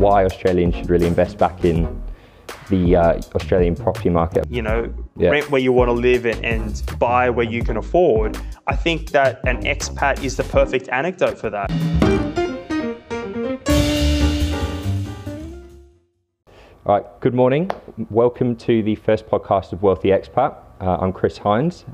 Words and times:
why 0.00 0.24
Australians 0.24 0.74
should 0.74 0.88
really 0.88 1.06
invest 1.06 1.36
back 1.36 1.62
in 1.62 2.02
the 2.70 2.96
uh, 2.96 3.20
Australian 3.34 3.76
property 3.76 4.08
market. 4.08 4.50
You 4.50 4.62
know, 4.62 4.90
yeah. 5.14 5.28
rent 5.28 5.50
where 5.50 5.60
you 5.60 5.72
want 5.72 5.88
to 5.88 5.92
live 5.92 6.24
and, 6.24 6.42
and 6.42 6.82
buy 6.98 7.28
where 7.28 7.44
you 7.44 7.62
can 7.62 7.76
afford. 7.76 8.38
I 8.66 8.76
think 8.76 9.10
that 9.10 9.46
an 9.46 9.62
expat 9.64 10.24
is 10.24 10.38
the 10.38 10.44
perfect 10.44 10.88
anecdote 10.88 11.38
for 11.38 11.50
that. 11.50 11.70
All 16.86 16.96
right, 16.96 17.20
good 17.20 17.34
morning. 17.34 17.70
Welcome 18.08 18.56
to 18.56 18.82
the 18.82 18.94
first 18.94 19.26
podcast 19.26 19.74
of 19.74 19.82
Wealthy 19.82 20.08
Expat. 20.08 20.56
Uh, 20.80 20.96
I'm 20.98 21.12
Chris 21.12 21.36
Hines. 21.36 21.84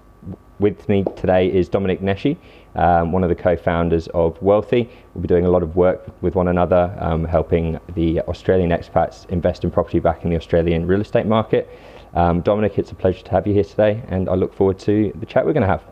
With 0.61 0.89
me 0.89 1.05
today 1.17 1.53
is 1.53 1.69
Dominic 1.69 2.01
Neshi, 2.01 2.37
um, 2.77 3.13
one 3.13 3.23
of 3.23 3.29
the 3.29 3.35
co-founders 3.35 4.07
of 4.09 4.41
Wealthy. 4.41 4.89
We'll 5.15 5.23
be 5.23 5.29
doing 5.29 5.45
a 5.45 5.51
lot 5.51 5.63
of 5.63 5.77
work 5.77 6.07
with 6.23 6.35
one 6.35 6.49
another, 6.49 6.95
um, 6.99 7.25
helping 7.25 7.81
the 7.95 8.21
Australian 8.23 8.71
expats 8.71 9.29
invest 9.31 9.65
in 9.65 9.71
property 9.71 9.99
back 9.99 10.25
in 10.25 10.31
the 10.31 10.37
Australian 10.37 10.87
real 10.87 11.01
estate 11.01 11.27
market. 11.27 11.69
Um, 12.15 12.41
Dominic, 12.41 12.79
it's 12.79 12.93
a 12.93 12.95
pleasure 12.95 13.23
to 13.25 13.31
have 13.31 13.47
you 13.47 13.53
here 13.53 13.65
today, 13.65 14.03
and 14.09 14.29
I 14.29 14.35
look 14.35 14.55
forward 14.55 14.79
to 14.81 15.13
the 15.19 15.27
chat 15.27 15.45
we're 15.45 15.53
going 15.53 15.63
to 15.63 15.69
have. 15.69 15.83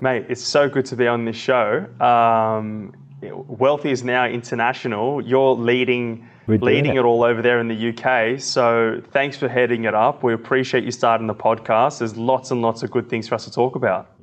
Mate, 0.00 0.26
it's 0.28 0.42
so 0.42 0.68
good 0.68 0.84
to 0.86 0.96
be 0.96 1.06
on 1.06 1.24
this 1.24 1.36
show. 1.36 1.86
Um, 2.00 2.94
Wealthy 3.22 3.90
is 3.90 4.04
now 4.04 4.26
international. 4.26 5.22
You're 5.22 5.54
leading 5.54 6.28
leading 6.46 6.96
it. 6.96 6.98
it. 6.98 7.04
all 7.04 7.24
over 7.24 7.40
there 7.40 7.58
in 7.58 7.68
the 7.68 7.88
UK. 7.88 8.38
So 8.38 9.00
thanks 9.12 9.36
for 9.36 9.48
heading 9.48 9.84
it 9.84 9.94
up. 9.94 10.22
We 10.22 10.34
appreciate 10.34 10.84
you 10.84 10.90
starting 10.90 11.26
the 11.26 11.34
podcast. 11.34 12.00
There's 12.00 12.18
lots 12.18 12.50
and 12.50 12.60
lots 12.60 12.82
of 12.82 12.90
good 12.90 13.08
things 13.08 13.28
for 13.28 13.34
us 13.34 13.44
to 13.44 13.50
talk 13.50 13.76
about. 13.76 14.13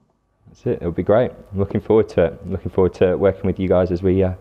That's 0.63 0.75
it. 0.75 0.81
It'll 0.81 0.91
be 0.91 1.01
great. 1.01 1.31
I'm 1.31 1.57
looking 1.57 1.81
forward 1.81 2.07
to 2.09 2.25
it. 2.25 2.39
I'm 2.43 2.51
looking 2.51 2.69
forward 2.69 2.93
to 2.95 3.15
working 3.15 3.45
with 3.45 3.59
you 3.59 3.67
guys 3.67 3.89
as 3.89 4.03
we 4.03 4.23
uh, 4.23 4.33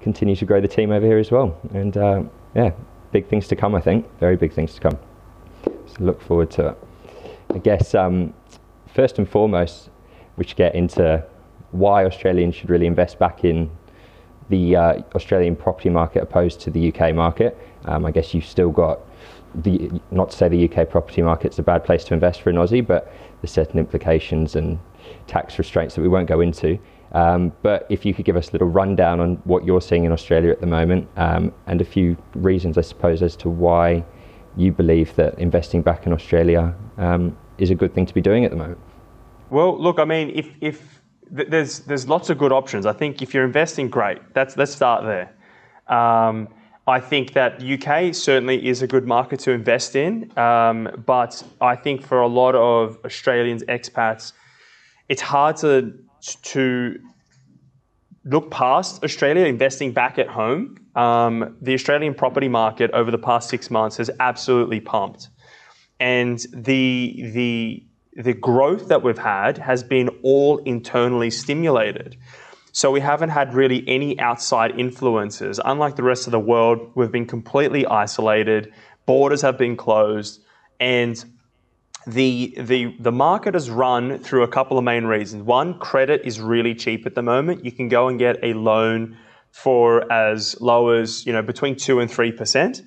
continue 0.00 0.36
to 0.36 0.44
grow 0.44 0.60
the 0.60 0.68
team 0.68 0.92
over 0.92 1.04
here 1.04 1.18
as 1.18 1.32
well. 1.32 1.58
And 1.74 1.96
uh, 1.96 2.22
yeah, 2.54 2.70
big 3.10 3.26
things 3.26 3.48
to 3.48 3.56
come. 3.56 3.74
I 3.74 3.80
think 3.80 4.06
very 4.20 4.36
big 4.36 4.52
things 4.52 4.74
to 4.74 4.80
come. 4.80 4.98
So 5.64 5.96
look 5.98 6.22
forward 6.22 6.52
to 6.52 6.68
it. 6.68 6.78
I 7.52 7.58
guess 7.58 7.96
um, 7.96 8.32
first 8.94 9.18
and 9.18 9.28
foremost, 9.28 9.90
we 10.36 10.44
should 10.44 10.56
get 10.56 10.76
into 10.76 11.24
why 11.72 12.04
Australians 12.04 12.54
should 12.54 12.70
really 12.70 12.86
invest 12.86 13.18
back 13.18 13.44
in 13.44 13.70
the 14.50 14.76
uh, 14.76 15.02
Australian 15.16 15.56
property 15.56 15.90
market 15.90 16.22
opposed 16.22 16.60
to 16.60 16.70
the 16.70 16.92
UK 16.92 17.12
market. 17.12 17.58
Um, 17.86 18.06
I 18.06 18.12
guess 18.12 18.34
you've 18.34 18.46
still 18.46 18.70
got 18.70 19.00
the 19.52 20.00
not 20.12 20.30
to 20.30 20.36
say 20.36 20.48
the 20.48 20.70
UK 20.70 20.88
property 20.88 21.22
market's 21.22 21.58
a 21.58 21.62
bad 21.64 21.84
place 21.84 22.04
to 22.04 22.14
invest 22.14 22.40
for 22.40 22.50
an 22.50 22.56
Aussie, 22.56 22.86
but 22.86 23.12
there's 23.40 23.50
certain 23.50 23.80
implications 23.80 24.54
and 24.54 24.78
tax 25.26 25.58
restraints 25.58 25.94
that 25.94 26.02
we 26.02 26.08
won't 26.08 26.28
go 26.28 26.40
into. 26.40 26.78
Um, 27.12 27.52
but 27.62 27.86
if 27.90 28.04
you 28.04 28.14
could 28.14 28.24
give 28.24 28.36
us 28.36 28.50
a 28.50 28.52
little 28.52 28.68
rundown 28.68 29.20
on 29.20 29.36
what 29.44 29.64
you're 29.64 29.80
seeing 29.80 30.04
in 30.04 30.12
Australia 30.12 30.50
at 30.50 30.60
the 30.60 30.66
moment, 30.66 31.08
um, 31.16 31.52
and 31.66 31.80
a 31.80 31.84
few 31.84 32.16
reasons, 32.34 32.78
I 32.78 32.82
suppose, 32.82 33.22
as 33.22 33.34
to 33.36 33.48
why 33.48 34.04
you 34.56 34.72
believe 34.72 35.14
that 35.16 35.38
investing 35.38 35.82
back 35.82 36.06
in 36.06 36.12
Australia 36.12 36.74
um, 36.98 37.36
is 37.58 37.70
a 37.70 37.74
good 37.74 37.94
thing 37.94 38.06
to 38.06 38.14
be 38.14 38.20
doing 38.20 38.44
at 38.44 38.50
the 38.50 38.56
moment. 38.56 38.78
Well, 39.50 39.80
look, 39.80 39.98
I 39.98 40.04
mean, 40.04 40.30
if 40.34 40.48
if 40.60 41.00
there's 41.30 41.80
there's 41.80 42.08
lots 42.08 42.30
of 42.30 42.38
good 42.38 42.52
options. 42.52 42.86
I 42.86 42.92
think 42.92 43.22
if 43.22 43.34
you're 43.34 43.44
investing, 43.44 43.88
great. 43.88 44.18
That's 44.34 44.56
let's 44.56 44.72
start 44.72 45.04
there. 45.04 45.34
Um, 45.96 46.48
I 46.86 46.98
think 46.98 47.34
that 47.34 47.62
UK 47.62 48.14
certainly 48.14 48.66
is 48.66 48.82
a 48.82 48.86
good 48.86 49.06
market 49.06 49.38
to 49.40 49.52
invest 49.52 49.94
in, 49.94 50.36
um, 50.36 51.04
but 51.06 51.42
I 51.60 51.76
think 51.76 52.02
for 52.02 52.20
a 52.20 52.26
lot 52.26 52.54
of 52.54 52.98
Australians 53.04 53.62
expats, 53.64 54.32
it's 55.10 55.20
hard 55.20 55.56
to 55.56 55.92
to 56.42 56.98
look 58.24 58.50
past 58.50 59.02
Australia 59.02 59.44
investing 59.44 59.92
back 59.92 60.18
at 60.18 60.28
home. 60.28 60.78
Um, 60.94 61.56
the 61.60 61.74
Australian 61.74 62.14
property 62.14 62.48
market 62.48 62.90
over 62.92 63.10
the 63.10 63.18
past 63.18 63.50
six 63.50 63.70
months 63.70 63.96
has 63.96 64.10
absolutely 64.20 64.80
pumped, 64.80 65.28
and 65.98 66.38
the 66.54 67.30
the 67.34 67.84
the 68.16 68.34
growth 68.34 68.88
that 68.88 69.02
we've 69.02 69.18
had 69.18 69.58
has 69.58 69.82
been 69.82 70.08
all 70.22 70.58
internally 70.58 71.30
stimulated. 71.30 72.16
So 72.72 72.92
we 72.92 73.00
haven't 73.00 73.30
had 73.30 73.52
really 73.52 73.82
any 73.88 74.18
outside 74.20 74.78
influences. 74.78 75.58
Unlike 75.64 75.96
the 75.96 76.04
rest 76.04 76.28
of 76.28 76.30
the 76.30 76.38
world, 76.38 76.92
we've 76.94 77.10
been 77.10 77.26
completely 77.26 77.84
isolated, 77.84 78.72
borders 79.06 79.42
have 79.42 79.58
been 79.58 79.76
closed, 79.76 80.40
and 80.78 81.24
the, 82.10 82.54
the, 82.58 82.94
the 82.98 83.12
market 83.12 83.54
has 83.54 83.70
run 83.70 84.18
through 84.18 84.42
a 84.42 84.48
couple 84.48 84.78
of 84.78 84.84
main 84.84 85.04
reasons. 85.04 85.42
One, 85.42 85.78
credit 85.78 86.22
is 86.24 86.40
really 86.40 86.74
cheap 86.74 87.06
at 87.06 87.14
the 87.14 87.22
moment. 87.22 87.64
You 87.64 87.72
can 87.72 87.88
go 87.88 88.08
and 88.08 88.18
get 88.18 88.36
a 88.42 88.52
loan 88.54 89.16
for 89.50 90.10
as 90.12 90.60
low 90.60 90.90
as 90.90 91.26
you 91.26 91.32
know 91.32 91.42
between 91.42 91.76
two 91.76 92.00
and 92.00 92.10
three 92.10 92.32
percent. 92.32 92.82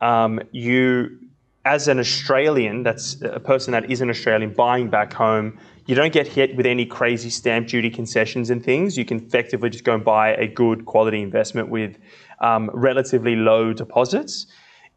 Um, 0.00 0.40
you 0.50 1.18
as 1.64 1.88
an 1.88 1.98
Australian, 1.98 2.82
that's 2.82 3.20
a 3.22 3.38
person 3.38 3.72
that 3.72 3.90
is 3.90 4.00
an 4.00 4.08
Australian 4.08 4.52
buying 4.54 4.88
back 4.88 5.12
home, 5.12 5.58
you 5.86 5.94
don't 5.94 6.12
get 6.12 6.26
hit 6.26 6.56
with 6.56 6.66
any 6.66 6.86
crazy 6.86 7.28
stamp 7.28 7.68
duty 7.68 7.90
concessions 7.90 8.48
and 8.48 8.64
things. 8.64 8.96
You 8.96 9.04
can 9.04 9.18
effectively 9.18 9.68
just 9.68 9.84
go 9.84 9.94
and 9.94 10.04
buy 10.04 10.34
a 10.34 10.46
good 10.46 10.86
quality 10.86 11.20
investment 11.20 11.68
with 11.68 11.98
um, 12.40 12.70
relatively 12.72 13.36
low 13.36 13.72
deposits. 13.74 14.46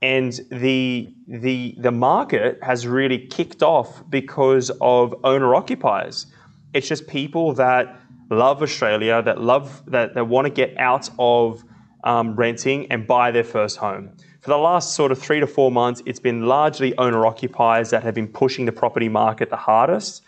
And 0.04 0.34
the, 0.52 1.14
the, 1.30 1.76
the 1.78 1.92
market 1.92 2.60
has 2.62 2.86
really 2.86 3.26
kicked 3.28 3.64
off 3.64 4.04
because 4.10 4.70
of 4.82 5.16
owner 5.24 5.56
occupiers. 5.56 6.28
It's 6.74 6.90
just 6.90 7.08
people 7.08 7.54
that 7.54 8.02
love 8.30 8.62
Australia, 8.62 9.22
that 9.22 9.40
love 9.40 9.82
that, 9.88 10.14
that 10.16 10.28
want 10.28 10.46
to 10.46 10.52
get 10.52 10.78
out 10.78 11.10
of 11.20 11.64
um, 12.04 12.36
renting 12.36 12.92
and 12.92 13.08
buy 13.08 13.32
their 13.32 13.46
first 13.46 13.78
home. 13.78 14.12
For 14.42 14.50
the 14.50 14.58
last 14.58 14.94
sort 14.94 15.14
of 15.14 15.20
three 15.20 15.40
to 15.40 15.48
four 15.48 15.72
months, 15.72 16.02
it's 16.06 16.20
been 16.20 16.48
largely 16.48 16.98
owner 16.98 17.26
occupiers 17.26 17.92
that 17.92 18.04
have 18.04 18.14
been 18.14 18.28
pushing 18.28 18.66
the 18.66 18.74
property 18.74 19.08
market 19.08 19.50
the 19.50 19.56
hardest. 19.56 20.22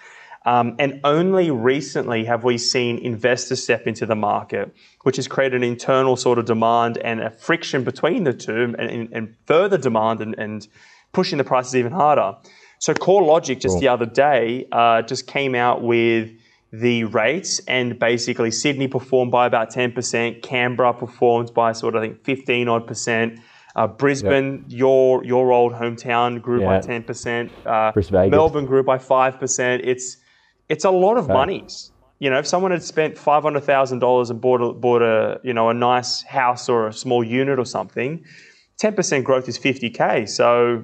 Um, 0.45 0.75
and 0.77 1.01
only 1.03 1.49
recently 1.49 2.23
have 2.25 2.43
we 2.43 2.57
seen 2.59 2.99
investors 2.99 3.63
step 3.63 3.87
into 3.87 4.05
the 4.05 4.15
market, 4.15 4.73
which 5.01 5.15
has 5.15 5.27
created 5.27 5.63
an 5.63 5.63
internal 5.63 6.15
sort 6.15 6.37
of 6.37 6.45
demand 6.45 6.99
and 6.99 7.19
a 7.19 7.31
friction 7.31 7.83
between 7.83 8.25
the 8.25 8.33
two 8.33 8.75
and, 8.77 9.09
and 9.11 9.35
further 9.47 9.77
demand 9.77 10.21
and, 10.21 10.35
and, 10.37 10.67
pushing 11.13 11.37
the 11.37 11.45
prices 11.45 11.77
even 11.77 11.93
harder. 11.93 12.35
So 12.79 12.93
CoreLogic 12.93 13.61
just 13.61 13.75
cool. 13.75 13.79
the 13.79 13.87
other 13.87 14.05
day 14.05 14.67
uh, 14.69 15.01
just 15.01 15.27
came 15.27 15.55
out 15.55 15.81
with 15.81 16.29
the 16.73 17.05
rates 17.05 17.59
and 17.67 17.97
basically 17.97 18.51
Sydney 18.51 18.89
performed 18.89 19.31
by 19.31 19.45
about 19.45 19.73
10%, 19.73 20.41
Canberra 20.41 20.93
performed 20.93 21.53
by 21.53 21.71
sort 21.71 21.95
of 21.95 22.03
I 22.03 22.07
think 22.07 22.25
15 22.25 22.67
odd 22.67 22.85
percent. 22.85 23.39
Uh, 23.77 23.87
Brisbane, 23.87 24.65
yep. 24.67 24.79
your 24.79 25.23
your 25.25 25.51
old 25.51 25.73
hometown, 25.73 26.41
grew 26.41 26.61
yeah. 26.61 26.65
by 26.65 26.79
ten 26.79 27.03
percent. 27.03 27.51
Uh, 27.65 27.91
Melbourne 28.29 28.65
grew 28.65 28.83
by 28.83 28.97
five 28.97 29.37
percent. 29.37 29.81
It's 29.83 30.15
it's 30.69 30.85
a 30.85 30.91
lot 30.91 31.17
of 31.17 31.27
right. 31.27 31.71
You 32.19 32.29
know, 32.29 32.39
if 32.39 32.47
someone 32.47 32.71
had 32.71 32.83
spent 32.83 33.17
five 33.17 33.43
hundred 33.43 33.63
thousand 33.63 33.99
dollars 33.99 34.29
and 34.29 34.39
bought 34.39 34.61
a, 34.61 34.73
bought 34.73 35.01
a 35.01 35.39
you 35.43 35.53
know 35.53 35.69
a 35.69 35.73
nice 35.73 36.23
house 36.23 36.69
or 36.69 36.87
a 36.87 36.93
small 36.93 37.23
unit 37.23 37.59
or 37.59 37.65
something, 37.65 38.23
ten 38.77 38.93
percent 38.93 39.25
growth 39.25 39.49
is 39.49 39.57
fifty 39.57 39.89
k. 39.89 40.25
So 40.25 40.83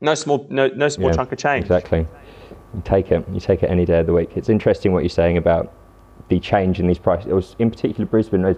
no 0.00 0.14
small 0.14 0.46
no 0.50 0.68
no 0.68 0.88
small 0.88 1.10
yeah, 1.10 1.16
chunk 1.16 1.32
of 1.32 1.38
change. 1.38 1.64
Exactly. 1.64 2.06
You 2.74 2.82
take 2.84 3.10
it. 3.10 3.24
You 3.32 3.40
take 3.40 3.62
it 3.62 3.70
any 3.70 3.84
day 3.84 4.00
of 4.00 4.06
the 4.06 4.12
week. 4.12 4.36
It's 4.36 4.48
interesting 4.48 4.92
what 4.92 5.02
you're 5.02 5.10
saying 5.10 5.36
about 5.36 5.72
the 6.28 6.38
change 6.40 6.80
in 6.80 6.86
these 6.86 6.98
prices. 6.98 7.30
It 7.30 7.34
was 7.34 7.56
in 7.58 7.70
particular 7.70 8.06
Brisbane. 8.06 8.56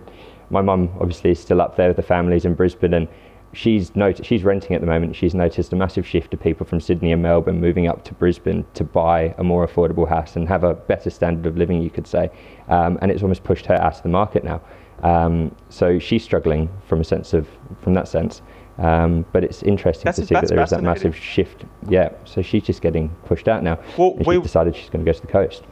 My 0.50 0.62
mum 0.62 0.90
obviously 1.00 1.30
is 1.32 1.40
still 1.40 1.60
up 1.60 1.76
there 1.76 1.88
with 1.88 1.96
the 1.96 2.02
families 2.02 2.44
in 2.44 2.54
Brisbane 2.54 2.94
and 2.94 3.08
she's 3.56 3.96
not- 3.96 4.22
she's 4.24 4.44
renting 4.44 4.74
at 4.74 4.82
the 4.82 4.86
moment. 4.86 5.16
She's 5.16 5.34
noticed 5.34 5.72
a 5.72 5.76
massive 5.76 6.06
shift 6.06 6.34
of 6.34 6.40
people 6.40 6.66
from 6.66 6.78
Sydney 6.78 7.10
and 7.12 7.22
Melbourne 7.22 7.58
moving 7.58 7.88
up 7.88 8.04
to 8.04 8.14
Brisbane 8.14 8.66
to 8.74 8.84
buy 8.84 9.34
a 9.38 9.44
more 9.44 9.66
affordable 9.66 10.06
house 10.06 10.36
and 10.36 10.46
have 10.46 10.62
a 10.62 10.74
better 10.74 11.08
standard 11.08 11.46
of 11.46 11.56
living, 11.56 11.80
you 11.80 11.88
could 11.88 12.06
say. 12.06 12.30
Um, 12.68 12.98
and 13.00 13.10
it's 13.10 13.22
almost 13.22 13.44
pushed 13.44 13.64
her 13.66 13.74
out 13.80 13.96
of 13.96 14.02
the 14.02 14.10
market 14.10 14.44
now. 14.44 14.60
Um, 15.02 15.54
so 15.70 15.98
she's 15.98 16.22
struggling 16.22 16.68
from 16.86 17.00
a 17.00 17.04
sense 17.04 17.32
of 17.32 17.48
from 17.80 17.94
that 17.94 18.08
sense. 18.08 18.42
Um, 18.78 19.24
but 19.32 19.42
it's 19.42 19.62
interesting 19.62 20.04
that's, 20.04 20.18
to 20.18 20.26
see 20.26 20.34
that 20.34 20.48
there 20.48 20.60
is 20.60 20.70
that 20.70 20.82
massive 20.82 21.16
shift. 21.16 21.64
Yeah, 21.88 22.10
so 22.24 22.42
she's 22.42 22.62
just 22.62 22.82
getting 22.82 23.08
pushed 23.24 23.48
out 23.48 23.62
now. 23.62 23.78
Well, 23.96 24.14
we, 24.26 24.38
decided 24.38 24.76
she's 24.76 24.90
going 24.90 25.02
to 25.02 25.10
go 25.10 25.14
to 25.16 25.20
the 25.20 25.32
coast. 25.32 25.62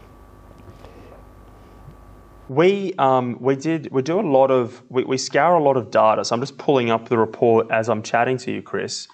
We 2.48 2.94
um, 2.98 3.38
we 3.40 3.56
did 3.56 3.90
we 3.90 4.02
do 4.02 4.20
a 4.20 4.28
lot 4.38 4.50
of 4.50 4.82
we, 4.88 5.04
we 5.04 5.16
scour 5.16 5.54
a 5.56 5.62
lot 5.62 5.76
of 5.76 5.90
data. 5.90 6.24
So 6.24 6.34
I'm 6.34 6.40
just 6.40 6.58
pulling 6.58 6.90
up 6.90 7.08
the 7.08 7.16
report 7.16 7.70
as 7.70 7.88
I'm 7.88 8.02
chatting 8.02 8.36
to 8.38 8.52
you, 8.52 8.62
Chris, 8.62 9.08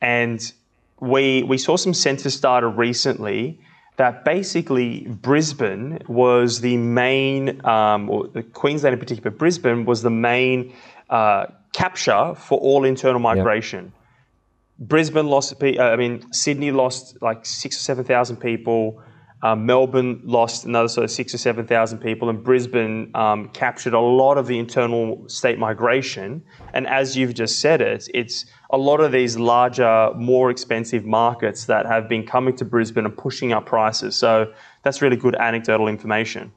and 0.00 0.52
we 1.00 1.42
we 1.44 1.56
saw 1.56 1.76
some 1.76 1.94
census 1.94 2.38
data 2.38 2.66
recently 2.66 3.58
that 3.96 4.24
basically 4.24 5.06
Brisbane 5.06 6.00
was 6.08 6.60
the 6.60 6.76
main, 6.76 7.64
um, 7.64 8.10
or 8.10 8.26
Queensland 8.52 8.94
in 8.94 8.98
particular, 8.98 9.30
Brisbane 9.30 9.84
was 9.84 10.02
the 10.02 10.10
main 10.10 10.74
uh, 11.10 11.46
capture 11.72 12.34
for 12.34 12.58
all 12.58 12.84
internal 12.84 13.20
migration. 13.20 13.84
Yep. 13.84 14.88
Brisbane 14.88 15.26
lost, 15.28 15.54
uh, 15.62 15.80
I 15.80 15.96
mean, 15.96 16.32
Sydney 16.32 16.72
lost 16.72 17.22
like 17.22 17.46
six 17.46 17.76
or 17.76 17.80
seven 17.80 18.04
thousand 18.04 18.38
people. 18.38 19.00
Uh, 19.44 19.54
Melbourne 19.54 20.22
lost 20.24 20.64
another 20.64 20.88
sort 20.88 21.04
of 21.04 21.10
six 21.10 21.34
or 21.34 21.38
seven 21.38 21.66
thousand 21.66 21.98
people, 21.98 22.30
and 22.30 22.42
Brisbane 22.42 23.10
um, 23.14 23.50
captured 23.50 23.92
a 23.92 24.00
lot 24.00 24.38
of 24.38 24.46
the 24.46 24.58
internal 24.58 25.22
state 25.28 25.58
migration. 25.58 26.42
And 26.72 26.86
as 26.86 27.14
you've 27.14 27.34
just 27.34 27.60
said 27.60 27.82
it, 27.82 28.08
it's 28.14 28.46
a 28.70 28.78
lot 28.78 29.00
of 29.00 29.12
these 29.12 29.36
larger, 29.36 30.12
more 30.16 30.50
expensive 30.50 31.04
markets 31.04 31.66
that 31.66 31.84
have 31.84 32.08
been 32.08 32.24
coming 32.24 32.56
to 32.56 32.64
Brisbane 32.64 33.04
and 33.04 33.14
pushing 33.14 33.52
up 33.52 33.66
prices. 33.66 34.16
So 34.16 34.50
that's 34.82 35.02
really 35.02 35.16
good 35.16 35.36
anecdotal 35.36 35.88
information. 35.88 36.50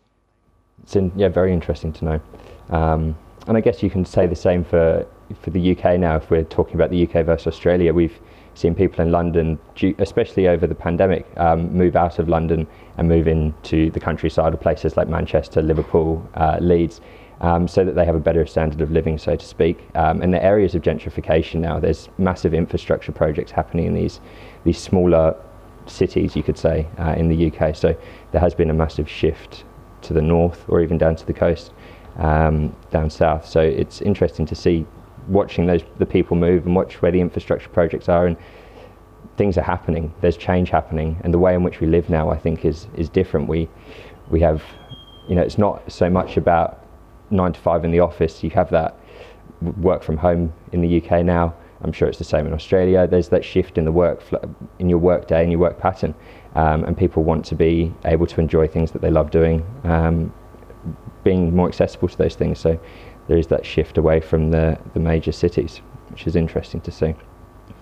It's 0.83 0.95
in, 0.95 1.11
yeah, 1.17 1.27
very 1.27 1.51
interesting 1.51 1.91
to 1.91 2.05
know. 2.05 2.21
Um, 2.69 3.17
and 3.47 3.57
I 3.57 3.61
guess 3.61 3.83
you 3.83 3.89
can 3.89 4.05
say 4.05 4.27
the 4.27 4.35
same 4.35 4.63
for 4.63 5.05
for 5.41 5.49
the 5.49 5.77
UK 5.77 5.99
now. 5.99 6.15
If 6.15 6.29
we're 6.29 6.43
talking 6.43 6.75
about 6.75 6.89
the 6.89 7.03
UK 7.07 7.25
versus 7.25 7.47
Australia, 7.47 7.93
we've 7.93 8.19
seen 8.53 8.73
people 8.73 9.05
in 9.05 9.11
London, 9.11 9.59
especially 9.99 10.47
over 10.47 10.65
the 10.65 10.75
pandemic, 10.75 11.27
um, 11.37 11.71
move 11.71 11.95
out 11.95 12.17
of 12.19 12.27
London 12.27 12.65
and 12.97 13.07
move 13.07 13.27
into 13.27 13.91
the 13.91 13.99
countryside 13.99 14.53
or 14.53 14.57
places 14.57 14.97
like 14.97 15.07
Manchester, 15.07 15.61
Liverpool, 15.61 16.27
uh, 16.33 16.57
Leeds, 16.59 17.01
um, 17.41 17.67
so 17.67 17.85
that 17.85 17.93
they 17.93 18.03
have 18.03 18.15
a 18.15 18.19
better 18.19 18.45
standard 18.47 18.81
of 18.81 18.91
living, 18.91 19.17
so 19.17 19.35
to 19.35 19.45
speak. 19.45 19.87
Um, 19.93 20.21
and 20.23 20.33
the 20.33 20.43
areas 20.43 20.73
of 20.73 20.81
gentrification 20.81 21.59
now, 21.59 21.79
there's 21.79 22.09
massive 22.17 22.53
infrastructure 22.53 23.11
projects 23.11 23.51
happening 23.51 23.85
in 23.85 23.93
these 23.93 24.19
these 24.63 24.79
smaller 24.79 25.35
cities, 25.85 26.35
you 26.35 26.43
could 26.43 26.57
say, 26.57 26.87
uh, 26.97 27.15
in 27.17 27.29
the 27.29 27.51
UK. 27.51 27.75
So 27.75 27.95
there 28.31 28.41
has 28.41 28.53
been 28.53 28.69
a 28.69 28.73
massive 28.73 29.09
shift 29.09 29.63
to 30.01 30.13
the 30.13 30.21
north 30.21 30.65
or 30.67 30.81
even 30.81 30.97
down 30.97 31.15
to 31.15 31.25
the 31.25 31.33
coast, 31.33 31.71
um, 32.17 32.75
down 32.91 33.09
south. 33.09 33.45
So 33.45 33.61
it's 33.61 34.01
interesting 34.01 34.45
to 34.47 34.55
see 34.55 34.85
watching 35.27 35.65
those 35.65 35.83
the 35.97 36.05
people 36.05 36.37
move 36.37 36.65
and 36.65 36.75
watch 36.75 37.01
where 37.01 37.11
the 37.11 37.21
infrastructure 37.21 37.69
projects 37.69 38.09
are 38.09 38.25
and 38.27 38.37
things 39.37 39.57
are 39.57 39.63
happening. 39.63 40.13
There's 40.21 40.37
change 40.37 40.69
happening, 40.69 41.19
and 41.23 41.33
the 41.33 41.39
way 41.39 41.53
in 41.53 41.63
which 41.63 41.79
we 41.79 41.87
live 41.87 42.09
now, 42.09 42.29
I 42.29 42.37
think, 42.37 42.65
is 42.65 42.87
is 42.95 43.09
different. 43.09 43.47
We 43.47 43.69
we 44.29 44.39
have, 44.41 44.63
you 45.27 45.35
know, 45.35 45.41
it's 45.41 45.57
not 45.57 45.91
so 45.91 46.09
much 46.09 46.37
about 46.37 46.83
nine 47.29 47.53
to 47.53 47.59
five 47.59 47.85
in 47.85 47.91
the 47.91 47.99
office. 47.99 48.43
You 48.43 48.49
have 48.51 48.69
that 48.71 48.97
work 49.61 50.03
from 50.03 50.17
home 50.17 50.53
in 50.71 50.81
the 50.81 51.01
UK 51.01 51.23
now. 51.23 51.53
I'm 51.81 51.91
sure 51.91 52.07
it's 52.07 52.17
the 52.17 52.23
same 52.23 52.47
in 52.47 52.53
Australia. 52.53 53.07
There's 53.07 53.29
that 53.29 53.45
shift 53.45 53.77
in 53.77 53.85
the 53.85 53.91
work 53.91 54.23
in 54.79 54.89
your 54.89 54.97
work 54.97 55.27
day 55.27 55.41
and 55.43 55.51
your 55.51 55.59
work 55.59 55.79
pattern, 55.79 56.15
um, 56.55 56.83
and 56.83 56.97
people 56.97 57.23
want 57.23 57.45
to 57.45 57.55
be 57.55 57.93
able 58.05 58.25
to 58.27 58.41
enjoy 58.41 58.67
things 58.67 58.91
that 58.91 59.01
they 59.01 59.11
love 59.11 59.29
doing, 59.29 59.65
um, 59.83 60.33
being 61.23 61.55
more 61.55 61.67
accessible 61.67 62.07
to 62.07 62.17
those 62.17 62.35
things. 62.35 62.59
So 62.59 62.79
there 63.27 63.37
is 63.37 63.47
that 63.47 63.65
shift 63.65 63.97
away 63.97 64.19
from 64.19 64.51
the, 64.51 64.77
the 64.93 64.99
major 64.99 65.31
cities, 65.31 65.81
which 66.09 66.27
is 66.27 66.35
interesting 66.35 66.81
to 66.81 66.91
see. 66.91 67.13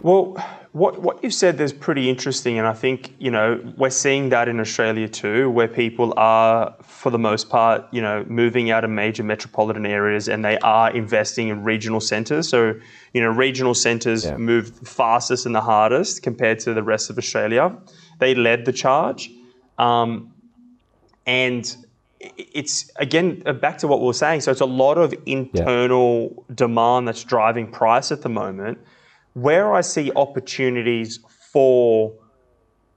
Well, 0.02 0.36
what, 0.74 1.02
what 1.02 1.24
you've 1.24 1.34
said 1.34 1.60
is 1.62 1.72
pretty 1.72 2.10
interesting, 2.10 2.60
and 2.60 2.68
I 2.68 2.74
think 2.74 3.16
you 3.18 3.32
know 3.32 3.62
we're 3.78 3.90
seeing 3.90 4.30
that 4.30 4.50
in 4.50 4.60
Australia 4.60 5.08
too, 5.08 5.50
where 5.50 5.68
people 5.68 6.14
are, 6.18 6.76
for 6.84 7.10
the 7.10 7.18
most 7.18 7.50
part, 7.50 7.86
you 7.92 8.02
know, 8.02 8.26
moving 8.28 8.72
out 8.72 8.84
of 8.84 8.90
major 8.90 9.24
metropolitan 9.24 9.86
areas, 9.86 10.28
and 10.28 10.44
they 10.44 10.58
are 10.60 10.92
investing 10.92 11.48
in 11.48 11.64
regional 11.64 12.02
centres. 12.02 12.50
So, 12.50 12.74
you 13.14 13.22
know, 13.22 13.30
regional 13.30 13.74
centres 13.74 14.26
yeah. 14.26 14.36
move 14.36 14.78
fastest 14.80 15.46
and 15.46 15.56
the 15.56 15.62
hardest 15.62 16.24
compared 16.24 16.60
to 16.60 16.74
the 16.74 16.84
rest 16.84 17.10
of 17.10 17.18
Australia. 17.18 17.76
They 18.20 18.36
led 18.36 18.66
the 18.66 18.74
charge, 18.74 19.32
um, 19.78 20.34
and 21.26 21.76
it's 22.20 22.92
again 22.98 23.44
uh, 23.46 23.54
back 23.54 23.78
to 23.80 23.88
what 23.88 24.00
we 24.00 24.08
were 24.08 24.14
saying. 24.14 24.42
So 24.42 24.52
it's 24.52 24.62
a 24.62 24.66
lot 24.66 24.98
of 24.98 25.14
internal 25.26 26.46
yeah. 26.50 26.56
demand 26.56 27.08
that's 27.08 27.24
driving 27.24 27.72
price 27.72 28.12
at 28.12 28.22
the 28.22 28.30
moment. 28.30 28.80
Where 29.34 29.74
I 29.74 29.82
see 29.82 30.12
opportunities 30.16 31.20
for 31.52 32.14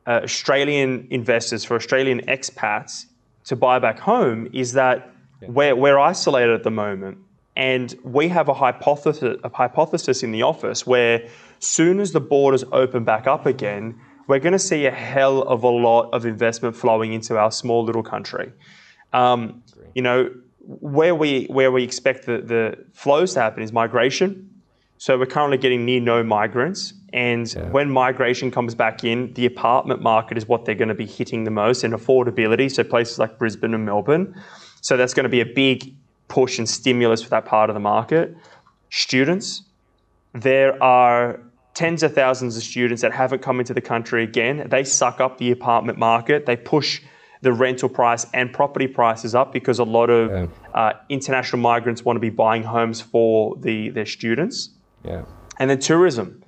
uh, 0.07 0.21
Australian 0.23 1.09
investors, 1.11 1.65
for 1.65 1.75
Australian 1.77 2.21
expats 2.27 3.07
to 3.45 3.57
buy 3.57 3.79
back 3.79 3.99
home, 3.99 4.49
is 4.53 4.73
that 4.75 5.13
yeah. 5.43 5.49
we're, 5.51 5.75
we're 5.75 5.99
isolated 5.99 6.55
at 6.55 6.63
the 6.63 6.71
moment. 6.71 7.19
And 7.57 7.99
we 8.05 8.29
have 8.29 8.49
a 8.49 8.55
hypothesis, 8.55 9.37
a 9.43 9.49
hypothesis 9.49 10.23
in 10.23 10.31
the 10.31 10.43
office 10.43 10.87
where 10.87 11.29
soon 11.59 11.99
as 11.99 12.13
the 12.13 12.21
borders 12.21 12.63
open 12.71 13.03
back 13.03 13.27
up 13.27 13.47
again, 13.47 14.01
we're 14.29 14.39
going 14.39 14.53
to 14.53 14.61
see 14.61 14.87
a 14.87 14.93
hell 14.93 15.43
of 15.43 15.65
a 15.65 15.69
lot 15.69 16.11
of 16.13 16.25
investment 16.25 16.77
flowing 16.77 17.13
into 17.13 17.37
our 17.37 17.51
small 17.51 17.83
little 17.83 18.03
country. 18.05 18.53
Um, 19.13 19.63
you 19.95 20.03
know, 20.03 20.31
where 20.61 21.15
we 21.15 21.47
where 21.47 21.73
we 21.73 21.83
expect 21.83 22.27
the, 22.27 22.39
the 22.39 22.85
flows 22.93 23.35
to 23.35 23.41
happen 23.41 23.63
is 23.63 23.73
migration. 23.73 24.45
So 24.99 25.17
we're 25.17 25.27
currently 25.27 25.59
getting 25.59 25.85
near 25.85 26.01
no 26.01 26.25
migrants, 26.25 26.93
and 27.13 27.53
yeah. 27.53 27.71
when 27.71 27.89
migration 27.91 28.51
comes 28.51 28.75
back 28.75 29.05
in, 29.05 29.33
the 29.35 29.47
apartment 29.47 30.03
market 30.03 30.37
is 30.37 30.49
what 30.49 30.65
they're 30.65 30.75
going 30.75 30.89
to 30.89 30.95
be 30.95 31.07
hitting 31.07 31.45
the 31.45 31.53
most, 31.53 31.85
and 31.85 31.95
affordability. 31.95 32.71
So 32.71 32.83
places 32.83 33.19
like 33.19 33.39
Brisbane 33.39 33.75
and 33.75 33.87
Melbourne. 33.87 34.35
So 34.81 34.97
that's 34.97 35.15
going 35.15 35.25
to 35.25 35.31
be 35.31 35.41
a 35.41 35.47
big 35.47 35.95
push 36.27 36.59
and 36.59 36.69
stimulus 36.69 37.23
for 37.23 37.31
that 37.31 37.45
part 37.45 37.71
of 37.71 37.75
the 37.75 37.81
market. 37.81 38.37
Students, 38.91 39.63
there 40.33 40.83
are 40.83 41.41
tens 41.75 42.03
of 42.03 42.13
thousands 42.13 42.57
of 42.57 42.63
students 42.65 43.03
that 43.03 43.13
haven't 43.13 43.41
come 43.41 43.61
into 43.61 43.73
the 43.73 43.81
country 43.81 44.25
again. 44.25 44.67
They 44.69 44.83
suck 44.83 45.21
up 45.21 45.39
the 45.39 45.53
apartment 45.53 45.97
market. 45.97 46.45
They 46.45 46.57
push 46.57 47.01
the 47.41 47.53
rental 47.53 47.89
price 47.89 48.27
and 48.35 48.53
property 48.53 48.87
prices 48.87 49.35
up 49.35 49.53
because 49.53 49.79
a 49.79 49.85
lot 49.85 50.11
of 50.11 50.31
yeah. 50.31 50.47
uh, 50.75 50.93
international 51.09 51.61
migrants 51.61 52.05
want 52.05 52.17
to 52.17 52.21
be 52.21 52.31
buying 52.31 52.63
homes 52.63 53.01
for 53.01 53.57
the 53.57 53.91
their 53.91 54.07
students. 54.07 54.71
Yeah. 55.05 55.25
And 55.59 55.71
then 55.71 55.79
tourism. 55.79 56.43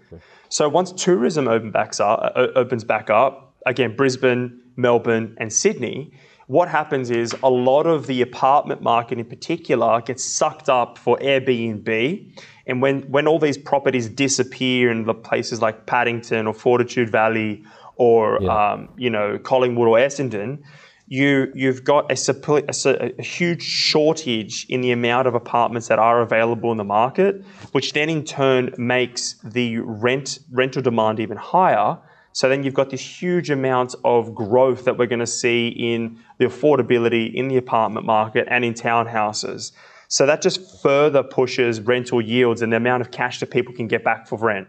So 0.49 0.69
once 0.69 0.91
tourism 0.93 1.47
open 1.47 1.71
backs 1.71 2.01
up, 2.01 2.33
uh, 2.35 2.49
opens 2.57 2.83
back 2.83 3.09
up, 3.09 3.55
again, 3.67 3.95
Brisbane, 3.95 4.61
Melbourne, 4.75 5.37
and 5.39 5.53
Sydney, 5.53 6.13
what 6.49 6.69
happens 6.69 7.11
is 7.11 7.33
a 7.45 7.49
lot 7.49 7.87
of 7.87 8.09
the 8.09 8.21
apartment 8.23 8.83
market 8.83 9.21
in 9.21 9.25
particular 9.27 10.01
gets 10.01 10.25
sucked 10.25 10.69
up 10.69 10.99
for 10.99 11.17
Airbnb. 11.19 12.35
And 12.67 12.83
when, 12.83 13.03
when 13.03 13.29
all 13.29 13.39
these 13.39 13.57
properties 13.57 14.09
disappear 14.09 14.91
in 14.91 15.05
the 15.05 15.15
places 15.15 15.63
like 15.63 15.87
Paddington 15.87 16.49
or 16.49 16.53
Fortitude 16.53 17.09
Valley 17.09 17.63
or 18.01 18.39
yeah. 18.41 18.73
um, 18.73 18.89
you 18.97 19.11
know 19.11 19.39
Collingwood 19.39 19.87
or 19.87 19.99
Essendon, 19.99 20.63
you 21.07 21.53
you've 21.55 21.85
got 21.85 22.11
a, 22.11 22.35
a, 22.49 23.13
a, 23.19 23.23
huge 23.23 23.63
shortage 23.63 24.65
in 24.71 24.81
the 24.81 24.91
amount 24.91 25.29
of 25.29 25.35
apartments 25.35 25.89
that 25.89 25.99
are 25.99 26.23
available 26.23 26.73
in 26.73 26.79
the 26.79 26.85
market, 26.85 27.45
which 27.73 27.93
then 27.93 28.09
in 28.09 28.25
turn 28.25 28.73
makes 28.79 29.35
the 29.45 29.79
rent 29.81 30.39
rental 30.51 30.81
demand 30.81 31.21
even 31.21 31.37
higher. 31.37 31.99
So 32.33 32.49
then 32.49 32.63
you've 32.63 32.75
got 32.75 32.89
this 32.89 33.03
huge 33.03 33.51
amount 33.51 33.95
of 34.03 34.35
growth 34.35 34.85
that 34.87 34.97
we're 34.97 35.07
going 35.07 35.19
to 35.19 35.27
see 35.27 35.69
in 35.69 36.19
the 36.39 36.47
affordability 36.47 37.35
in 37.35 37.49
the 37.49 37.59
apartment 37.59 38.07
market 38.07 38.49
and 38.51 38.65
in 38.65 38.73
townhouses. 38.73 39.73
So 40.09 40.25
that 40.27 40.41
just 40.41 40.81
further 40.81 41.23
pushes 41.23 41.81
rental 41.81 42.23
yields 42.23 42.63
and 42.63 42.73
the 42.73 42.79
amount 42.79 43.03
of 43.03 43.11
cash 43.11 43.41
that 43.41 43.51
people 43.51 43.75
can 43.75 43.89
get 43.89 44.05
back 44.05 44.27
for 44.27 44.39
rent. 44.39 44.69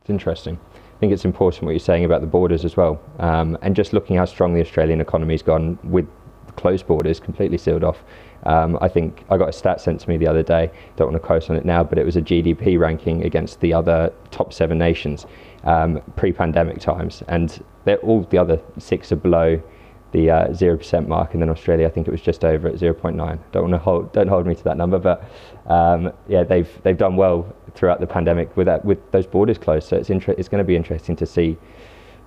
It's 0.00 0.10
interesting. 0.10 0.58
I 0.98 1.00
think 1.00 1.12
it's 1.12 1.24
important 1.24 1.62
what 1.62 1.70
you're 1.70 1.78
saying 1.78 2.04
about 2.04 2.22
the 2.22 2.26
borders 2.26 2.64
as 2.64 2.76
well, 2.76 3.00
um, 3.20 3.56
and 3.62 3.76
just 3.76 3.92
looking 3.92 4.16
how 4.16 4.24
strong 4.24 4.52
the 4.52 4.60
Australian 4.60 5.00
economy's 5.00 5.42
gone 5.42 5.78
with 5.84 6.08
closed 6.56 6.88
borders, 6.88 7.20
completely 7.20 7.56
sealed 7.56 7.84
off. 7.84 8.02
Um, 8.42 8.76
I 8.80 8.88
think 8.88 9.22
I 9.30 9.36
got 9.36 9.48
a 9.48 9.52
stat 9.52 9.80
sent 9.80 10.00
to 10.00 10.08
me 10.08 10.16
the 10.16 10.26
other 10.26 10.42
day. 10.42 10.72
Don't 10.96 11.12
want 11.12 11.22
to 11.22 11.24
quote 11.24 11.48
on 11.50 11.56
it 11.56 11.64
now, 11.64 11.84
but 11.84 11.98
it 11.98 12.04
was 12.04 12.16
a 12.16 12.20
GDP 12.20 12.80
ranking 12.80 13.24
against 13.24 13.60
the 13.60 13.72
other 13.72 14.12
top 14.32 14.52
seven 14.52 14.76
nations 14.76 15.24
um, 15.62 16.02
pre-pandemic 16.16 16.80
times, 16.80 17.22
and 17.28 17.62
all 18.02 18.22
the 18.30 18.38
other 18.38 18.60
six 18.78 19.12
are 19.12 19.16
below 19.16 19.62
the 20.10 20.30
uh, 20.30 20.52
zero 20.52 20.74
uh, 20.74 20.78
percent 20.78 21.08
mark, 21.08 21.32
and 21.32 21.40
then 21.40 21.48
Australia, 21.48 21.86
I 21.86 21.90
think 21.90 22.08
it 22.08 22.10
was 22.10 22.22
just 22.22 22.44
over 22.44 22.66
at 22.66 22.76
zero 22.76 22.92
point 22.92 23.14
nine. 23.14 23.38
Don't 23.52 23.70
want 23.70 23.74
to 23.74 23.78
hold, 23.78 24.12
don't 24.12 24.26
hold 24.26 24.48
me 24.48 24.56
to 24.56 24.64
that 24.64 24.76
number, 24.76 24.98
but 24.98 25.30
um, 25.66 26.12
yeah, 26.26 26.42
they've 26.42 26.68
they've 26.82 26.98
done 26.98 27.14
well 27.14 27.54
throughout 27.74 28.00
the 28.00 28.06
pandemic 28.06 28.56
with 28.56 28.66
that, 28.66 28.84
with 28.84 28.98
those 29.12 29.26
borders 29.26 29.58
closed. 29.58 29.88
So 29.88 29.96
it's 29.96 30.10
inter- 30.10 30.34
it's 30.38 30.48
going 30.48 30.62
to 30.62 30.66
be 30.66 30.76
interesting 30.76 31.16
to 31.16 31.26
see 31.26 31.56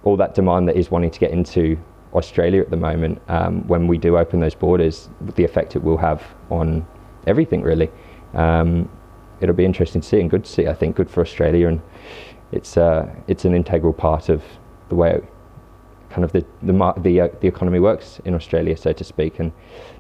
all 0.04 0.18
that 0.18 0.34
demand 0.34 0.68
that 0.68 0.76
is 0.76 0.90
wanting 0.90 1.12
to 1.12 1.20
get 1.20 1.32
into 1.32 1.78
Australia 2.14 2.62
at 2.62 2.70
the 2.70 2.78
moment 2.78 3.22
um, 3.28 3.68
when 3.68 3.88
we 3.88 3.98
do 3.98 4.18
open 4.18 4.40
those 4.40 4.56
borders, 4.56 5.10
the 5.36 5.44
effect 5.44 5.76
it 5.76 5.84
will 5.84 5.98
have 5.98 6.24
on 6.50 6.86
everything 7.28 7.62
really. 7.62 7.90
Um, 8.34 8.90
it'll 9.40 9.56
be 9.56 9.66
interesting 9.66 10.02
to 10.02 10.08
see 10.08 10.20
and 10.20 10.30
good 10.30 10.46
to 10.46 10.52
see. 10.52 10.68
I 10.68 10.74
think 10.74 10.96
good 10.96 11.10
for 11.10 11.22
Australia 11.22 11.68
and 11.68 11.82
it's 12.52 12.78
uh, 12.78 13.10
it's 13.28 13.46
an 13.46 13.54
integral 13.54 13.94
part 13.94 14.30
of 14.30 14.44
the 14.90 14.96
way 14.96 15.12
it, 15.12 15.26
kind 16.10 16.26
of 16.26 16.32
the 16.34 16.46
the 16.62 16.74
the, 16.98 17.22
uh, 17.22 17.28
the 17.40 17.48
economy 17.48 17.80
works 17.80 18.20
in 18.26 18.36
Australia, 18.36 18.76
so 18.76 18.92
to 18.92 19.04
speak, 19.04 19.40
and 19.40 19.52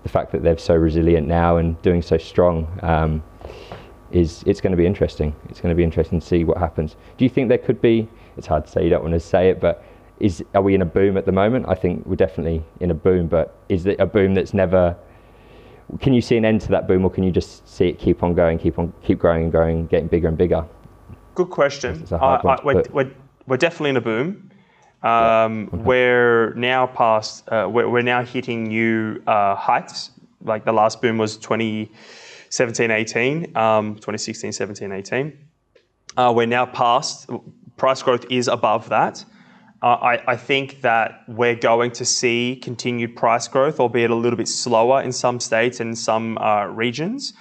the 0.03 0.09
fact 0.09 0.31
that 0.33 0.43
they're 0.43 0.57
so 0.57 0.75
resilient 0.75 1.27
now 1.27 1.57
and 1.57 1.81
doing 1.81 2.01
so 2.01 2.17
strong. 2.17 2.67
Um, 2.83 3.23
is 4.11 4.43
it's 4.45 4.61
going 4.61 4.71
to 4.71 4.77
be 4.77 4.85
interesting. 4.85 5.35
It's 5.49 5.61
going 5.61 5.71
to 5.71 5.75
be 5.75 5.83
interesting 5.83 6.19
to 6.19 6.25
see 6.25 6.43
what 6.43 6.57
happens. 6.57 6.95
Do 7.17 7.25
you 7.25 7.29
think 7.29 7.49
there 7.49 7.57
could 7.57 7.81
be? 7.81 8.07
It's 8.37 8.47
hard 8.47 8.65
to 8.65 8.71
say. 8.71 8.83
You 8.83 8.89
don't 8.89 9.03
want 9.03 9.13
to 9.13 9.19
say 9.19 9.49
it, 9.49 9.59
but 9.59 9.83
is 10.19 10.43
are 10.53 10.61
we 10.61 10.75
in 10.75 10.81
a 10.81 10.85
boom 10.85 11.17
at 11.17 11.25
the 11.25 11.31
moment? 11.31 11.65
I 11.67 11.75
think 11.75 12.05
we're 12.05 12.15
definitely 12.15 12.63
in 12.79 12.91
a 12.91 12.93
boom, 12.93 13.27
but 13.27 13.55
is 13.69 13.85
it 13.85 13.99
a 13.99 14.05
boom 14.05 14.33
that's 14.33 14.53
never? 14.53 14.95
Can 15.99 16.13
you 16.13 16.21
see 16.21 16.37
an 16.37 16.45
end 16.45 16.61
to 16.61 16.69
that 16.69 16.87
boom, 16.87 17.03
or 17.03 17.09
can 17.09 17.23
you 17.23 17.31
just 17.31 17.67
see 17.67 17.87
it 17.87 17.99
keep 17.99 18.23
on 18.23 18.33
going, 18.33 18.57
keep 18.57 18.79
on, 18.79 18.93
keep 19.03 19.19
growing 19.19 19.43
and 19.43 19.51
growing, 19.51 19.87
getting 19.87 20.07
bigger 20.07 20.27
and 20.27 20.37
bigger? 20.37 20.65
Good 21.35 21.49
question. 21.49 22.05
Uh, 22.11 22.15
I, 22.17 22.57
we're, 22.63 22.83
we're, 22.91 23.11
we're 23.47 23.57
definitely 23.57 23.91
in 23.91 23.97
a 23.97 24.01
boom. 24.01 24.51
Um, 25.03 25.69
yeah. 25.73 25.79
We're 25.79 26.53
now 26.53 26.87
past. 26.87 27.47
Uh, 27.49 27.67
we're, 27.69 27.89
we're, 27.89 28.03
now 28.03 28.23
hitting 28.23 28.65
new 28.65 29.21
uh, 29.25 29.55
heights. 29.55 30.11
Like 30.43 30.63
the 30.65 30.73
last 30.73 31.01
boom 31.01 31.17
was 31.17 31.37
2017, 32.51 32.91
18, 32.91 33.57
um, 33.57 33.95
2016, 33.95 34.51
17, 34.51 34.91
18. 34.91 35.37
Uh, 36.17 36.33
we're 36.35 36.45
now 36.45 36.65
past. 36.65 37.29
Price 37.77 38.03
growth 38.03 38.25
is 38.29 38.49
above 38.49 38.89
that. 38.89 39.23
Uh, 39.81 39.87
I, 39.87 40.33
I, 40.33 40.35
think 40.35 40.81
that 40.81 41.23
we're 41.29 41.55
going 41.55 41.91
to 41.93 42.05
see 42.05 42.59
continued 42.61 43.15
price 43.15 43.47
growth, 43.47 43.79
albeit 43.79 44.11
a 44.11 44.15
little 44.15 44.35
bit 44.35 44.49
slower 44.49 45.01
in 45.01 45.13
some 45.13 45.39
states 45.39 45.79
and 45.79 45.97
some 45.97 46.37
uh, 46.37 46.65
regions. 46.65 47.33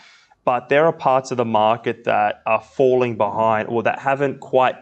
But 0.44 0.68
there 0.68 0.86
are 0.86 0.92
parts 0.92 1.32
of 1.32 1.36
the 1.36 1.44
market 1.44 2.04
that 2.04 2.42
are 2.46 2.60
falling 2.60 3.16
behind 3.16 3.68
or 3.68 3.82
that 3.82 3.98
haven't 3.98 4.38
quite 4.38 4.76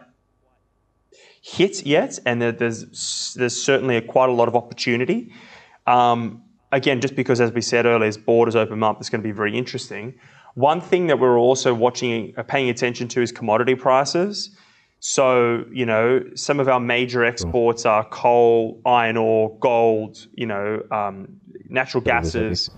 hit 1.42 1.86
yet, 1.86 2.18
and 2.26 2.42
there's 2.42 3.34
there's 3.34 3.60
certainly 3.60 3.96
a, 3.96 4.02
quite 4.02 4.28
a 4.28 4.32
lot 4.32 4.46
of 4.46 4.54
opportunity. 4.54 5.32
Um, 5.86 6.44
again, 6.72 7.00
just 7.00 7.14
because, 7.16 7.40
as 7.40 7.52
we 7.52 7.60
said 7.60 7.86
earlier, 7.86 8.08
as 8.08 8.16
borders 8.16 8.56
open 8.56 8.82
up, 8.82 8.98
it's 9.00 9.10
going 9.10 9.22
to 9.22 9.28
be 9.28 9.32
very 9.32 9.56
interesting. 9.56 10.14
One 10.54 10.80
thing 10.80 11.06
that 11.06 11.18
we're 11.18 11.38
also 11.38 11.74
watching, 11.74 12.34
uh, 12.36 12.42
paying 12.42 12.68
attention 12.68 13.08
to, 13.08 13.22
is 13.22 13.32
commodity 13.32 13.74
prices. 13.74 14.50
So, 15.00 15.64
you 15.72 15.86
know, 15.86 16.24
some 16.34 16.58
of 16.58 16.68
our 16.68 16.80
major 16.80 17.24
exports 17.24 17.86
are 17.86 18.04
coal, 18.04 18.80
iron 18.84 19.16
ore, 19.16 19.56
gold, 19.60 20.26
you 20.34 20.46
know, 20.46 20.82
um, 20.90 21.40
natural 21.68 22.02
gases, 22.02 22.70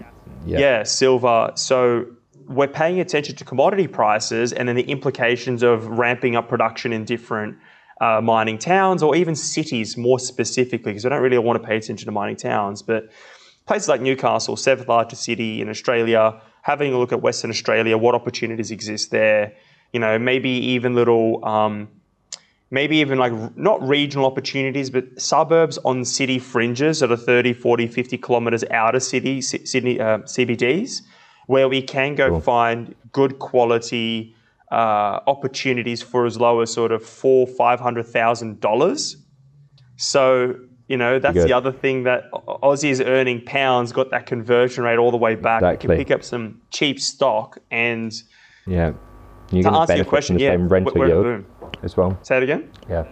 yeah. 0.44 0.58
yeah, 0.58 0.82
silver. 0.82 1.52
So, 1.54 2.06
we're 2.46 2.66
paying 2.66 2.98
attention 2.98 3.36
to 3.36 3.44
commodity 3.44 3.86
prices 3.86 4.52
and 4.52 4.68
then 4.68 4.74
the 4.74 4.82
implications 4.82 5.62
of 5.62 5.86
ramping 5.86 6.34
up 6.34 6.48
production 6.48 6.92
in 6.92 7.04
different 7.04 7.56
uh, 8.00 8.20
mining 8.20 8.58
towns 8.58 9.02
or 9.04 9.14
even 9.14 9.36
cities 9.36 9.96
more 9.96 10.18
specifically, 10.18 10.90
because 10.90 11.06
I 11.06 11.10
don't 11.10 11.22
really 11.22 11.38
want 11.38 11.62
to 11.62 11.66
pay 11.66 11.76
attention 11.76 12.06
to 12.06 12.12
mining 12.12 12.36
towns, 12.36 12.82
but 12.82 13.08
places 13.70 13.88
like 13.88 14.00
Newcastle, 14.00 14.56
seventh 14.56 14.88
largest 14.88 15.22
city 15.22 15.60
in 15.60 15.68
Australia, 15.68 16.42
having 16.62 16.92
a 16.92 16.98
look 16.98 17.12
at 17.12 17.22
Western 17.22 17.50
Australia, 17.50 17.96
what 17.96 18.16
opportunities 18.16 18.72
exist 18.72 19.12
there, 19.12 19.52
you 19.92 20.00
know, 20.00 20.18
maybe 20.18 20.50
even 20.50 20.96
little, 20.96 21.44
um, 21.44 21.88
maybe 22.72 22.96
even 22.96 23.16
like 23.16 23.32
not 23.56 23.80
regional 23.80 24.26
opportunities, 24.26 24.90
but 24.90 25.04
suburbs 25.20 25.78
on 25.84 26.04
city 26.04 26.40
fringes 26.40 26.98
that 26.98 27.12
are 27.12 27.16
30, 27.16 27.52
40, 27.52 27.86
50 27.86 28.18
kilometers 28.18 28.64
out 28.72 28.96
of 28.96 29.04
city, 29.04 29.40
Sydney 29.40 30.00
uh, 30.00 30.18
CBDs, 30.18 31.02
where 31.46 31.68
we 31.68 31.80
can 31.80 32.16
go 32.16 32.28
cool. 32.28 32.40
find 32.40 32.92
good 33.12 33.38
quality 33.38 34.34
uh, 34.72 35.20
opportunities 35.28 36.02
for 36.02 36.26
as 36.26 36.36
low 36.40 36.58
as 36.58 36.72
sort 36.72 36.90
of 36.90 37.04
four, 37.04 37.46
five 37.46 37.78
hundred 37.78 38.08
thousand 38.08 38.58
dollars. 38.58 39.16
So 39.94 40.56
you 40.88 40.96
know 40.96 41.20
that's 41.20 41.34
Good. 41.34 41.48
the 41.48 41.52
other 41.52 41.70
thing 41.70 42.02
that 42.02 42.24
Aussies 42.62 43.04
earning 43.04 43.44
pounds 43.44 43.92
got 43.92 44.10
that 44.10 44.26
conversion 44.26 44.84
rate 44.84 44.98
all 44.98 45.10
the 45.10 45.16
way 45.16 45.34
back. 45.34 45.62
Exactly. 45.62 45.94
You 45.94 45.96
can 45.96 46.04
pick 46.04 46.14
up 46.14 46.24
some 46.24 46.60
cheap 46.70 47.00
stock 47.00 47.58
and 47.70 48.12
yeah, 48.66 48.92
you're 49.50 49.62
to 49.62 49.72
answer 49.72 49.96
your 49.96 50.04
question, 50.04 50.36
the 50.36 50.44
yeah, 50.44 50.52
same 50.52 50.68
rental 50.68 50.92
we're, 50.94 51.08
we're 51.08 51.36
yield 51.36 51.44
as 51.82 51.96
well. 51.96 52.18
Say 52.22 52.36
it 52.36 52.42
again. 52.42 52.70
Yeah, 52.88 53.06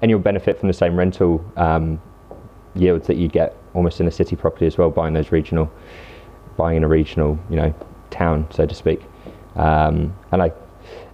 and 0.00 0.10
you'll 0.10 0.20
benefit 0.20 0.58
from 0.58 0.68
the 0.68 0.74
same 0.74 0.96
rental 0.96 1.44
um, 1.56 2.00
yields 2.74 3.06
that 3.06 3.16
you 3.16 3.28
get 3.28 3.56
almost 3.74 4.00
in 4.00 4.06
a 4.06 4.10
city 4.10 4.36
property 4.36 4.66
as 4.66 4.78
well, 4.78 4.90
buying 4.90 5.14
those 5.14 5.32
regional, 5.32 5.70
buying 6.56 6.76
in 6.76 6.84
a 6.84 6.88
regional, 6.88 7.38
you 7.48 7.56
know, 7.56 7.74
town, 8.10 8.46
so 8.50 8.66
to 8.66 8.74
speak. 8.74 9.02
Um, 9.56 10.14
and 10.30 10.42
I 10.42 10.52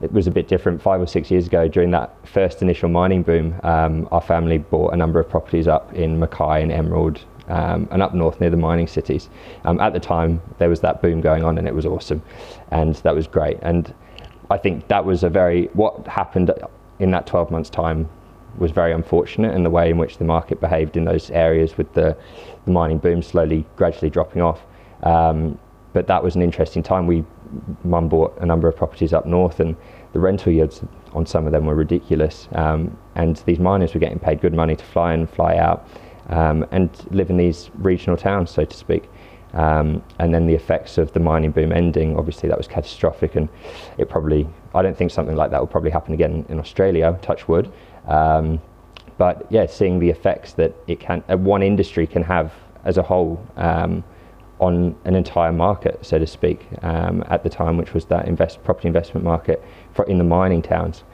it 0.00 0.12
was 0.12 0.26
a 0.26 0.30
bit 0.30 0.48
different 0.48 0.80
five 0.80 1.00
or 1.00 1.06
six 1.06 1.30
years 1.30 1.46
ago 1.46 1.68
during 1.68 1.90
that 1.90 2.14
first 2.26 2.62
initial 2.62 2.88
mining 2.88 3.22
boom. 3.22 3.58
Um, 3.62 4.08
our 4.10 4.20
family 4.20 4.58
bought 4.58 4.94
a 4.94 4.96
number 4.96 5.18
of 5.20 5.28
properties 5.28 5.66
up 5.66 5.92
in 5.94 6.18
Mackay 6.18 6.62
and 6.62 6.72
Emerald 6.72 7.20
um, 7.48 7.88
and 7.90 8.02
up 8.02 8.14
north 8.14 8.40
near 8.40 8.50
the 8.50 8.56
mining 8.56 8.86
cities. 8.86 9.28
Um, 9.64 9.80
at 9.80 9.92
the 9.92 10.00
time, 10.00 10.40
there 10.58 10.68
was 10.68 10.80
that 10.80 11.02
boom 11.02 11.20
going 11.20 11.44
on 11.44 11.58
and 11.58 11.66
it 11.66 11.74
was 11.74 11.86
awesome. 11.86 12.22
And 12.70 12.94
that 12.96 13.14
was 13.14 13.26
great. 13.26 13.58
And 13.62 13.92
I 14.50 14.58
think 14.58 14.88
that 14.88 15.04
was 15.04 15.22
a 15.22 15.28
very, 15.28 15.66
what 15.74 16.06
happened 16.06 16.52
in 16.98 17.10
that 17.10 17.26
12 17.26 17.50
months' 17.50 17.70
time 17.70 18.08
was 18.56 18.70
very 18.70 18.92
unfortunate 18.92 19.54
in 19.54 19.62
the 19.62 19.70
way 19.70 19.90
in 19.90 19.98
which 19.98 20.18
the 20.18 20.24
market 20.24 20.60
behaved 20.60 20.96
in 20.96 21.04
those 21.04 21.30
areas 21.30 21.76
with 21.76 21.92
the, 21.94 22.16
the 22.64 22.70
mining 22.70 22.98
boom 22.98 23.22
slowly, 23.22 23.64
gradually 23.76 24.10
dropping 24.10 24.42
off. 24.42 24.62
Um, 25.02 25.58
but 25.92 26.06
that 26.06 26.22
was 26.22 26.36
an 26.36 26.42
interesting 26.42 26.82
time. 26.82 27.06
We 27.06 27.24
mum 27.84 28.08
bought 28.08 28.36
a 28.38 28.46
number 28.46 28.68
of 28.68 28.76
properties 28.76 29.12
up 29.12 29.26
north, 29.26 29.60
and 29.60 29.76
the 30.12 30.20
rental 30.20 30.52
yields 30.52 30.82
on 31.12 31.24
some 31.24 31.46
of 31.46 31.52
them 31.52 31.64
were 31.64 31.74
ridiculous. 31.74 32.48
Um, 32.52 32.96
and 33.14 33.36
these 33.46 33.58
miners 33.58 33.94
were 33.94 34.00
getting 34.00 34.18
paid 34.18 34.40
good 34.40 34.54
money 34.54 34.76
to 34.76 34.84
fly 34.84 35.14
in, 35.14 35.26
fly 35.26 35.56
out, 35.56 35.88
um, 36.28 36.66
and 36.70 36.90
live 37.10 37.30
in 37.30 37.36
these 37.36 37.70
regional 37.74 38.16
towns, 38.16 38.50
so 38.50 38.64
to 38.64 38.76
speak. 38.76 39.08
Um, 39.54 40.02
and 40.18 40.34
then 40.34 40.46
the 40.46 40.54
effects 40.54 40.98
of 40.98 41.12
the 41.12 41.20
mining 41.20 41.52
boom 41.52 41.72
ending, 41.72 42.16
obviously, 42.16 42.48
that 42.48 42.58
was 42.58 42.68
catastrophic, 42.68 43.34
and 43.34 43.48
it 43.96 44.08
probably, 44.08 44.46
I 44.74 44.82
don't 44.82 44.96
think 44.96 45.10
something 45.10 45.36
like 45.36 45.50
that 45.50 45.60
will 45.60 45.66
probably 45.66 45.90
happen 45.90 46.14
again 46.14 46.44
in 46.48 46.58
Australia, 46.58 47.18
touch 47.22 47.48
wood. 47.48 47.72
Um, 48.06 48.60
but 49.16 49.46
yeah, 49.50 49.66
seeing 49.66 49.98
the 49.98 50.10
effects 50.10 50.52
that 50.54 50.74
it 50.86 51.00
can, 51.00 51.24
uh, 51.30 51.36
one 51.36 51.62
industry 51.62 52.06
can 52.06 52.22
have 52.22 52.52
as 52.84 52.98
a 52.98 53.02
whole 53.02 53.44
um, 53.56 54.04
on 54.60 54.94
an 55.04 55.14
entire 55.14 55.52
market, 55.52 56.04
so 56.04 56.18
to 56.18 56.26
speak, 56.26 56.66
um, 56.82 57.24
at 57.28 57.42
the 57.42 57.48
time, 57.48 57.76
which 57.76 57.94
was 57.94 58.04
that 58.06 58.28
invest, 58.28 58.62
property 58.64 58.86
investment 58.86 59.24
market 59.24 59.64
for, 59.92 60.04
in 60.06 60.18
the 60.18 60.24
mining 60.24 60.62
towns. 60.62 61.04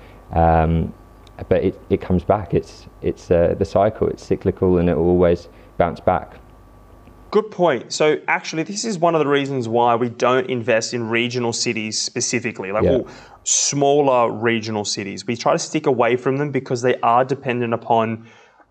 But 1.48 1.64
it, 1.64 1.80
it 1.90 2.00
comes 2.00 2.22
back. 2.22 2.54
It's 2.54 2.86
it's 3.02 3.30
uh, 3.30 3.54
the 3.58 3.64
cycle. 3.64 4.08
It's 4.08 4.24
cyclical, 4.24 4.78
and 4.78 4.88
it 4.88 4.96
will 4.96 5.08
always 5.08 5.48
bounce 5.78 6.00
back. 6.00 6.34
Good 7.30 7.50
point. 7.50 7.92
So 7.92 8.20
actually, 8.28 8.62
this 8.62 8.84
is 8.84 8.96
one 8.96 9.16
of 9.16 9.18
the 9.18 9.26
reasons 9.26 9.66
why 9.66 9.96
we 9.96 10.08
don't 10.08 10.48
invest 10.48 10.94
in 10.94 11.08
regional 11.08 11.52
cities 11.52 12.00
specifically, 12.00 12.70
like 12.70 12.84
yeah. 12.84 13.00
smaller 13.42 14.30
regional 14.30 14.84
cities. 14.84 15.26
We 15.26 15.36
try 15.36 15.52
to 15.52 15.58
stick 15.58 15.86
away 15.86 16.16
from 16.16 16.36
them 16.36 16.52
because 16.52 16.82
they 16.82 16.96
are 17.00 17.24
dependent 17.24 17.74
upon 17.74 18.28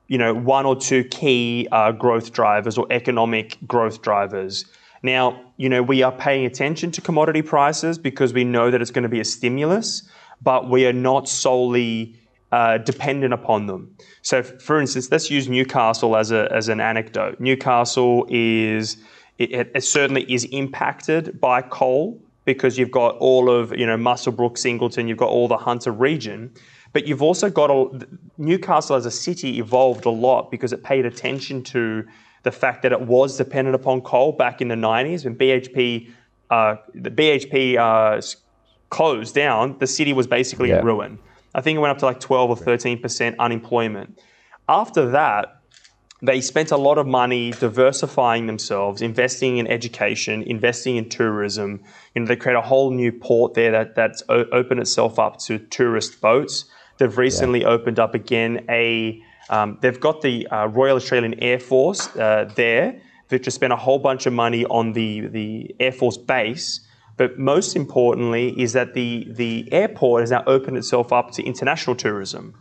you 0.08 0.18
know, 0.18 0.34
one 0.34 0.66
or 0.66 0.76
two 0.76 1.04
key 1.06 1.68
uh, 1.72 1.92
growth 1.92 2.34
drivers 2.34 2.78
or 2.78 2.86
economic 2.92 3.58
growth 3.66 4.02
drivers. 4.02 4.66
Now, 5.02 5.42
you 5.58 5.70
know, 5.70 5.82
we 5.82 6.04
are 6.04 6.12
paying 6.12 6.46
attention 6.46 6.92
to 6.92 7.02
commodity 7.02 7.42
prices 7.42 7.98
because 7.98 8.34
we 8.34 8.44
know 8.44 8.72
that 8.72 8.82
it's 8.82 8.92
going 8.92 9.04
to 9.04 9.10
be 9.10 9.20
a 9.20 9.26
stimulus, 9.26 10.08
but 10.42 10.70
we 10.70 10.86
are 10.86 10.94
not 10.94 11.28
solely 11.28 12.20
uh, 12.54 12.78
dependent 12.78 13.34
upon 13.34 13.66
them. 13.66 13.92
So, 14.22 14.44
for 14.44 14.80
instance, 14.80 15.10
let's 15.12 15.32
use 15.32 15.50
Newcastle 15.50 16.16
as, 16.16 16.32
a, 16.32 16.48
as 16.54 16.70
an 16.70 16.80
anecdote. 16.80 17.40
Newcastle 17.40 18.28
is, 18.30 18.98
it, 19.40 19.72
it 19.74 19.84
certainly 19.84 20.32
is 20.32 20.44
impacted 20.46 21.42
by 21.42 21.64
coal 21.64 22.22
because 22.46 22.78
you've 22.78 22.92
got 22.92 23.18
all 23.18 23.50
of, 23.50 23.76
you 23.76 23.88
know, 23.88 23.98
Muswellbrook, 23.98 24.60
Singleton, 24.60 25.08
you've 25.08 25.18
got 25.18 25.30
all 25.30 25.48
the 25.48 25.58
Hunter 25.58 25.92
region. 25.92 26.54
But 26.92 27.08
you've 27.08 27.24
also 27.24 27.50
got 27.50 27.72
a, 27.72 28.08
Newcastle 28.38 28.98
as 28.98 29.08
a 29.08 29.12
city 29.12 29.58
evolved 29.58 30.06
a 30.06 30.12
lot 30.12 30.52
because 30.52 30.72
it 30.74 30.84
paid 30.84 31.08
attention 31.08 31.64
to 31.64 32.06
the 32.44 32.52
fact 32.52 32.84
that 32.84 32.92
it 32.92 33.02
was 33.02 33.36
dependent 33.36 33.74
upon 33.74 34.02
coal 34.02 34.32
back 34.32 34.62
in 34.62 34.68
the 34.68 34.76
90s 34.76 35.26
when 35.26 35.36
BHP, 35.36 36.12
uh, 36.52 36.76
the 36.94 37.10
BHP 37.10 37.78
uh, 37.80 38.22
closed 38.92 39.34
down. 39.34 39.76
The 39.80 39.88
city 39.88 40.14
was 40.14 40.28
basically 40.28 40.70
yeah. 40.70 40.82
in 40.82 40.86
ruin. 40.86 41.18
I 41.56 41.62
think 41.62 41.78
it 41.78 41.80
went 41.80 41.92
up 41.92 42.00
to 42.00 42.06
like 42.06 42.20
12 42.20 42.50
or 42.50 42.56
13 42.56 43.02
percent 43.02 43.36
unemployment. 43.40 44.20
After 44.68 45.10
that, 45.12 45.64
they 46.24 46.40
spent 46.40 46.72
a 46.72 46.78
lot 46.78 46.98
of 46.98 47.06
money 47.06 47.52
diversifying 47.52 48.48
themselves, 48.48 49.02
investing 49.02 49.58
in 49.58 49.68
education, 49.68 50.42
investing 50.44 50.96
in 50.96 51.10
tourism. 51.10 51.82
You 52.16 52.22
know, 52.22 52.28
they 52.28 52.38
create 52.38 52.56
a 52.56 52.62
whole 52.62 52.92
new 52.92 53.12
port 53.12 53.56
there 53.56 53.72
that 53.72 53.96
that's 53.96 54.24
o- 54.30 54.46
opened 54.54 54.80
itself 54.80 55.20
up 55.20 55.38
to 55.40 55.60
tourist 55.60 56.22
boats. 56.22 56.66
They've 56.98 57.18
recently 57.18 57.62
yeah. 57.62 57.68
opened 57.68 58.00
up 58.00 58.16
again 58.16 58.66
a. 58.70 59.22
Um, 59.50 59.78
they've 59.82 60.00
got 60.00 60.22
the 60.22 60.48
uh, 60.48 60.68
Royal 60.68 60.96
Australian 60.96 61.34
Air 61.42 61.60
Force 61.60 62.08
uh, 62.16 62.50
there. 62.56 63.02
They've 63.28 63.42
just 63.42 63.56
spent 63.56 63.74
a 63.74 63.78
whole 63.78 64.00
bunch 64.00 64.26
of 64.26 64.32
money 64.32 64.64
on 64.66 64.94
the 64.94 65.28
the 65.28 65.76
Air 65.82 65.92
Force 65.92 66.18
base. 66.18 66.88
But 67.18 67.38
most 67.38 67.76
importantly, 67.76 68.60
is 68.60 68.74
that 68.74 68.94
the 68.94 69.28
the 69.30 69.72
airport 69.72 70.22
has 70.22 70.32
now 70.32 70.44
opened 70.48 70.78
itself 70.78 71.14
up 71.14 71.32
to 71.32 71.44
international 71.44 71.96
tourism. 71.96 72.54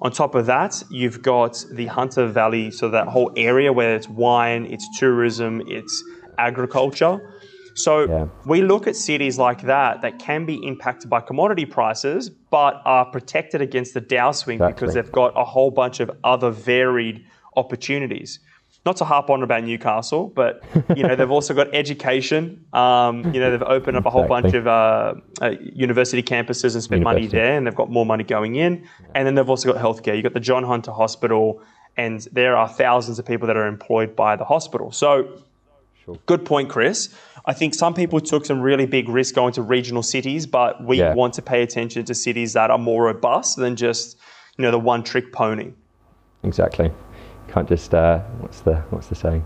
On 0.00 0.12
top 0.12 0.34
of 0.34 0.46
that, 0.46 0.82
you've 0.90 1.22
got 1.22 1.64
the 1.72 1.86
Hunter 1.86 2.26
Valley, 2.26 2.70
so 2.70 2.88
that 2.90 3.08
whole 3.08 3.32
area 3.36 3.72
where 3.72 3.96
it's 3.96 4.08
wine, 4.08 4.64
it's 4.66 4.86
tourism, 4.98 5.62
it's 5.66 6.04
agriculture. 6.38 7.34
So 7.74 8.04
yeah. 8.08 8.26
we 8.44 8.62
look 8.62 8.86
at 8.86 8.96
cities 8.96 9.38
like 9.38 9.62
that 9.62 10.02
that 10.02 10.18
can 10.18 10.46
be 10.46 10.56
impacted 10.66 11.08
by 11.08 11.20
commodity 11.20 11.64
prices, 11.64 12.28
but 12.28 12.80
are 12.84 13.04
protected 13.06 13.60
against 13.60 13.94
the 13.94 14.00
downswing 14.00 14.54
exactly. 14.54 14.72
because 14.72 14.94
they've 14.94 15.12
got 15.12 15.32
a 15.36 15.44
whole 15.44 15.70
bunch 15.70 16.00
of 16.00 16.10
other 16.24 16.50
varied 16.50 17.24
opportunities. 17.56 18.40
Not 18.86 18.96
to 18.98 19.04
harp 19.04 19.28
on 19.28 19.42
about 19.42 19.64
Newcastle, 19.64 20.32
but 20.34 20.62
you 20.96 21.02
know 21.02 21.14
they've 21.14 21.30
also 21.30 21.52
got 21.52 21.74
education. 21.74 22.64
Um, 22.72 23.34
you 23.34 23.40
know 23.40 23.50
they've 23.50 23.62
opened 23.62 23.96
up 23.98 24.06
a 24.06 24.10
whole 24.10 24.22
exactly. 24.24 24.50
bunch 24.50 24.54
of 24.54 24.66
uh, 24.66 25.14
uh, 25.42 25.50
university 25.60 26.22
campuses 26.22 26.74
and 26.74 26.82
spent 26.82 27.00
university. 27.00 27.04
money 27.04 27.26
there, 27.26 27.56
and 27.56 27.66
they've 27.66 27.74
got 27.74 27.90
more 27.90 28.06
money 28.06 28.24
going 28.24 28.54
in. 28.54 28.88
And 29.14 29.26
then 29.26 29.34
they've 29.34 29.48
also 29.48 29.70
got 29.72 29.82
healthcare. 29.82 30.14
You've 30.14 30.22
got 30.22 30.32
the 30.34 30.40
John 30.40 30.64
Hunter 30.64 30.92
Hospital 30.92 31.60
and 31.98 32.20
there 32.32 32.56
are 32.56 32.68
thousands 32.68 33.18
of 33.18 33.26
people 33.26 33.46
that 33.48 33.56
are 33.56 33.66
employed 33.66 34.14
by 34.14 34.36
the 34.36 34.44
hospital. 34.44 34.92
So, 34.92 35.42
Sure. 36.04 36.16
good 36.26 36.44
point, 36.46 36.70
Chris. 36.70 37.12
I 37.44 37.52
think 37.52 37.74
some 37.74 37.92
people 37.92 38.20
took 38.20 38.46
some 38.46 38.60
really 38.60 38.86
big 38.86 39.08
risks 39.08 39.34
going 39.34 39.52
to 39.54 39.62
regional 39.62 40.02
cities, 40.04 40.46
but 40.46 40.82
we 40.82 40.98
Yeah. 41.00 41.12
want 41.14 41.34
to 41.34 41.42
pay 41.42 41.62
attention 41.62 42.04
to 42.04 42.14
cities 42.14 42.52
that 42.52 42.70
are 42.70 42.78
more 42.78 43.04
robust 43.04 43.56
than 43.56 43.74
just 43.76 44.16
you 44.56 44.62
know 44.62 44.70
the 44.70 44.78
one 44.78 45.02
trick 45.02 45.32
pony. 45.32 45.72
Exactly. 46.44 46.90
Can't 47.48 47.68
just 47.68 47.94
uh, 47.94 48.20
what's 48.40 48.60
the 48.60 48.76
what's 48.90 49.08
the 49.08 49.14
saying? 49.14 49.44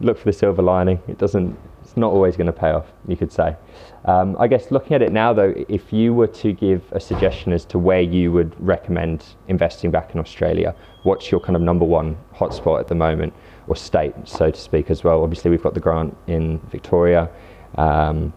Look 0.00 0.18
for 0.18 0.24
the 0.26 0.32
silver 0.32 0.62
lining. 0.62 1.00
It 1.08 1.18
doesn't. 1.18 1.58
It's 1.82 1.96
not 1.96 2.12
always 2.12 2.36
going 2.36 2.46
to 2.46 2.52
pay 2.52 2.70
off. 2.70 2.86
You 3.06 3.16
could 3.16 3.32
say. 3.32 3.56
Um, 4.04 4.36
I 4.38 4.46
guess 4.46 4.70
looking 4.70 4.94
at 4.94 5.02
it 5.02 5.12
now, 5.12 5.32
though, 5.32 5.54
if 5.68 5.92
you 5.92 6.14
were 6.14 6.26
to 6.26 6.52
give 6.52 6.82
a 6.92 7.00
suggestion 7.00 7.52
as 7.52 7.64
to 7.66 7.78
where 7.78 8.00
you 8.00 8.30
would 8.32 8.54
recommend 8.64 9.24
investing 9.48 9.90
back 9.90 10.14
in 10.14 10.20
Australia, 10.20 10.74
what's 11.02 11.30
your 11.30 11.40
kind 11.40 11.56
of 11.56 11.62
number 11.62 11.84
one 11.84 12.16
hotspot 12.34 12.80
at 12.80 12.88
the 12.88 12.94
moment, 12.94 13.32
or 13.66 13.76
state, 13.76 14.14
so 14.24 14.50
to 14.50 14.60
speak, 14.60 14.90
as 14.90 15.02
well? 15.04 15.22
Obviously, 15.22 15.50
we've 15.50 15.62
got 15.62 15.74
the 15.74 15.80
grant 15.80 16.16
in 16.26 16.58
Victoria. 16.70 17.28
Um, 17.76 18.32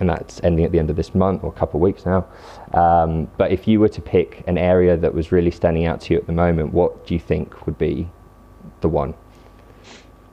and 0.00 0.08
that's 0.08 0.40
ending 0.42 0.64
at 0.64 0.72
the 0.72 0.78
end 0.78 0.90
of 0.90 0.96
this 0.96 1.14
month 1.14 1.44
or 1.44 1.50
a 1.50 1.52
couple 1.52 1.78
of 1.78 1.82
weeks 1.82 2.04
now. 2.04 2.26
Um, 2.72 3.28
but 3.36 3.52
if 3.52 3.68
you 3.68 3.80
were 3.80 3.88
to 3.88 4.00
pick 4.00 4.42
an 4.46 4.58
area 4.58 4.96
that 4.96 5.14
was 5.14 5.30
really 5.30 5.50
standing 5.50 5.86
out 5.86 6.00
to 6.02 6.14
you 6.14 6.18
at 6.18 6.26
the 6.26 6.32
moment, 6.32 6.72
what 6.72 7.06
do 7.06 7.14
you 7.14 7.20
think 7.20 7.66
would 7.66 7.78
be 7.78 8.10
the 8.84 8.88
one? 8.88 9.14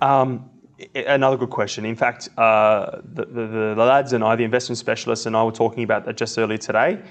Um, 0.01 0.49
another 0.93 1.37
good 1.37 1.49
question. 1.49 1.85
In 1.85 1.95
fact, 1.95 2.29
uh, 2.37 2.99
the, 3.03 3.25
the, 3.25 3.47
the 3.75 3.85
lads 3.93 4.13
and 4.13 4.23
I, 4.23 4.35
the 4.35 4.43
investment 4.43 4.77
specialists, 4.77 5.25
and 5.25 5.35
I 5.35 5.43
were 5.43 5.51
talking 5.63 5.83
about 5.83 6.05
that 6.05 6.17
just 6.17 6.37
earlier 6.37 6.57
today. 6.57 7.01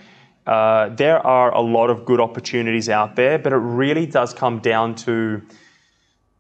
Uh, 0.46 0.90
there 0.90 1.18
are 1.26 1.52
a 1.54 1.60
lot 1.60 1.88
of 1.90 2.04
good 2.04 2.20
opportunities 2.20 2.88
out 2.88 3.16
there, 3.16 3.38
but 3.38 3.52
it 3.52 3.62
really 3.84 4.06
does 4.06 4.34
come 4.34 4.58
down 4.58 4.94
to, 5.06 5.42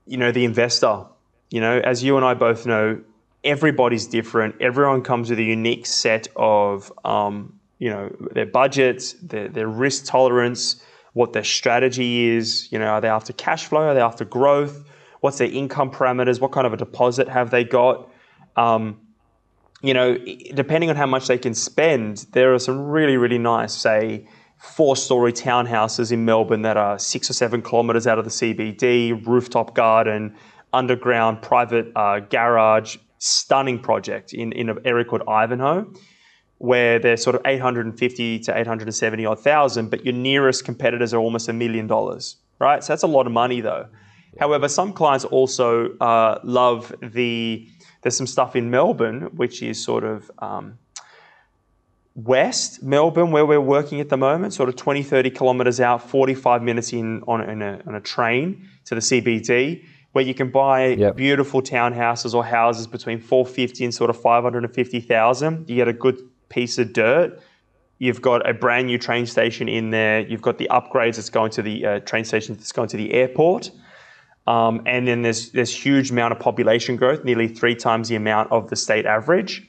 you 0.06 0.16
know, 0.16 0.32
the 0.32 0.44
investor. 0.44 1.04
You 1.50 1.60
know, 1.60 1.80
as 1.92 2.02
you 2.04 2.16
and 2.16 2.24
I 2.24 2.34
both 2.34 2.66
know, 2.66 3.00
everybody's 3.42 4.06
different. 4.06 4.56
Everyone 4.60 5.02
comes 5.02 5.30
with 5.30 5.38
a 5.38 5.48
unique 5.58 5.86
set 5.86 6.28
of, 6.36 6.92
um, 7.04 7.58
you 7.78 7.90
know, 7.90 8.14
their 8.32 8.46
budgets, 8.46 9.14
their, 9.14 9.48
their 9.48 9.68
risk 9.68 10.04
tolerance, 10.04 10.82
what 11.12 11.32
their 11.32 11.44
strategy 11.44 12.28
is. 12.28 12.70
You 12.70 12.78
know, 12.78 12.86
are 12.86 13.00
they 13.00 13.08
after 13.08 13.32
cash 13.32 13.66
flow? 13.66 13.82
Are 13.82 13.94
they 13.94 14.00
after 14.00 14.24
growth? 14.24 14.84
What's 15.20 15.38
their 15.38 15.50
income 15.50 15.90
parameters? 15.90 16.40
What 16.40 16.52
kind 16.52 16.66
of 16.66 16.72
a 16.72 16.76
deposit 16.76 17.28
have 17.28 17.50
they 17.50 17.64
got? 17.64 18.10
Um, 18.56 19.00
you 19.82 19.94
know, 19.94 20.18
depending 20.54 20.90
on 20.90 20.96
how 20.96 21.06
much 21.06 21.26
they 21.26 21.38
can 21.38 21.54
spend, 21.54 22.26
there 22.32 22.52
are 22.54 22.58
some 22.58 22.86
really, 22.86 23.16
really 23.16 23.38
nice, 23.38 23.74
say, 23.74 24.26
four 24.58 24.94
story 24.94 25.32
townhouses 25.32 26.12
in 26.12 26.24
Melbourne 26.24 26.62
that 26.62 26.76
are 26.76 26.98
six 26.98 27.30
or 27.30 27.32
seven 27.32 27.62
kilometres 27.62 28.06
out 28.06 28.18
of 28.18 28.24
the 28.24 28.30
CBD, 28.30 29.26
rooftop 29.26 29.74
garden, 29.74 30.36
underground 30.72 31.40
private 31.40 31.90
uh, 31.96 32.20
garage, 32.20 32.98
stunning 33.18 33.78
project 33.78 34.34
in, 34.34 34.52
in 34.52 34.68
an 34.68 34.78
area 34.84 35.04
called 35.04 35.22
Ivanhoe, 35.26 35.90
where 36.60 36.98
they're 36.98 37.16
sort 37.16 37.34
of 37.34 37.40
850 37.46 38.38
to 38.40 38.58
870 38.58 39.24
odd 39.24 39.40
thousand, 39.40 39.88
but 39.90 40.04
your 40.04 40.12
nearest 40.12 40.62
competitors 40.62 41.14
are 41.14 41.18
almost 41.18 41.48
a 41.48 41.54
million 41.54 41.86
dollars, 41.86 42.36
right? 42.58 42.84
So 42.84 42.92
that's 42.92 43.02
a 43.02 43.06
lot 43.06 43.26
of 43.26 43.32
money 43.32 43.62
though. 43.62 43.86
However, 44.38 44.68
some 44.68 44.92
clients 44.92 45.24
also 45.24 45.96
uh, 46.00 46.38
love 46.44 46.94
the, 47.00 47.66
there's 48.02 48.14
some 48.14 48.26
stuff 48.26 48.54
in 48.56 48.70
Melbourne, 48.70 49.30
which 49.36 49.62
is 49.62 49.82
sort 49.82 50.04
of 50.04 50.30
um, 50.40 50.78
west 52.14 52.82
Melbourne, 52.82 53.30
where 53.30 53.46
we're 53.46 53.58
working 53.58 53.98
at 54.00 54.10
the 54.10 54.18
moment, 54.18 54.52
sort 54.52 54.68
of 54.68 54.76
20, 54.76 55.02
30 55.02 55.30
kilometres 55.30 55.80
out, 55.80 56.10
45 56.10 56.62
minutes 56.62 56.92
in 56.92 57.22
on, 57.26 57.40
in 57.48 57.62
a, 57.62 57.80
on 57.86 57.94
a 57.94 58.00
train 58.02 58.68
to 58.84 58.94
the 58.94 59.00
CBD, 59.00 59.82
where 60.12 60.24
you 60.24 60.34
can 60.34 60.50
buy 60.50 60.88
Yep. 60.88 61.16
beautiful 61.16 61.62
townhouses 61.62 62.34
or 62.34 62.44
houses 62.44 62.86
between 62.86 63.18
450 63.18 63.84
and 63.84 63.94
sort 63.94 64.10
of 64.10 64.20
550,000. 64.20 65.70
You 65.70 65.76
get 65.76 65.88
a 65.88 65.94
good 65.94 66.20
piece 66.50 66.76
of 66.78 66.92
dirt. 66.92 67.40
You've 67.98 68.22
got 68.22 68.48
a 68.48 68.54
brand 68.54 68.86
new 68.86 68.98
train 68.98 69.26
station 69.26 69.68
in 69.68 69.90
there. 69.90 70.20
You've 70.20 70.42
got 70.42 70.58
the 70.58 70.68
upgrades 70.70 71.16
that's 71.16 71.30
going 71.30 71.50
to 71.52 71.62
the 71.62 71.86
uh, 71.86 72.00
train 72.00 72.24
station 72.24 72.54
that's 72.54 72.72
going 72.72 72.88
to 72.88 72.96
the 72.96 73.12
airport. 73.12 73.70
Um, 74.46 74.82
and 74.86 75.06
then 75.06 75.22
there's 75.22 75.50
there's 75.50 75.74
huge 75.74 76.10
amount 76.10 76.32
of 76.32 76.38
population 76.38 76.96
growth, 76.96 77.24
nearly 77.24 77.46
three 77.46 77.74
times 77.74 78.08
the 78.08 78.16
amount 78.16 78.50
of 78.50 78.68
the 78.70 78.76
state 78.76 79.06
average. 79.06 79.68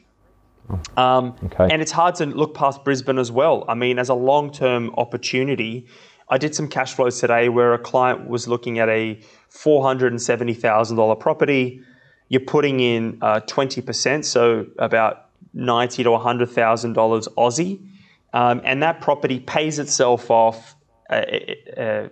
Um, 0.98 1.36
Okay. 1.46 1.68
And 1.70 1.82
it's 1.82 1.92
hard 1.92 2.16
to 2.16 2.26
look 2.26 2.54
past 2.56 2.84
Brisbane 2.84 3.20
as 3.20 3.32
well. 3.32 3.66
I 3.68 3.74
mean, 3.74 4.00
as 4.00 4.10
a 4.10 4.14
long 4.14 4.52
term 4.52 4.92
opportunity, 4.98 5.86
I 6.30 6.38
did 6.38 6.56
some 6.56 6.70
cash 6.70 6.94
flows 6.94 7.20
today 7.20 7.50
where 7.50 7.74
a 7.74 7.80
client 7.80 8.30
was 8.30 8.48
looking 8.48 8.80
at 8.80 8.88
a 8.88 9.20
$470,000 9.52 11.20
property. 11.20 11.82
You're 12.30 12.40
putting 12.40 12.80
in 12.80 13.18
uh, 13.22 13.42
20%, 13.42 14.24
so 14.24 14.66
about 14.80 15.31
ninety 15.54 16.04
to 16.04 16.10
$100,000 16.10 17.28
Aussie. 17.38 17.88
Um, 18.34 18.62
and 18.64 18.82
that 18.82 19.02
property 19.02 19.40
pays 19.40 19.80
itself 19.80 20.32
off 20.32 20.76
uh, 21.10 21.26
uh, 21.78 22.08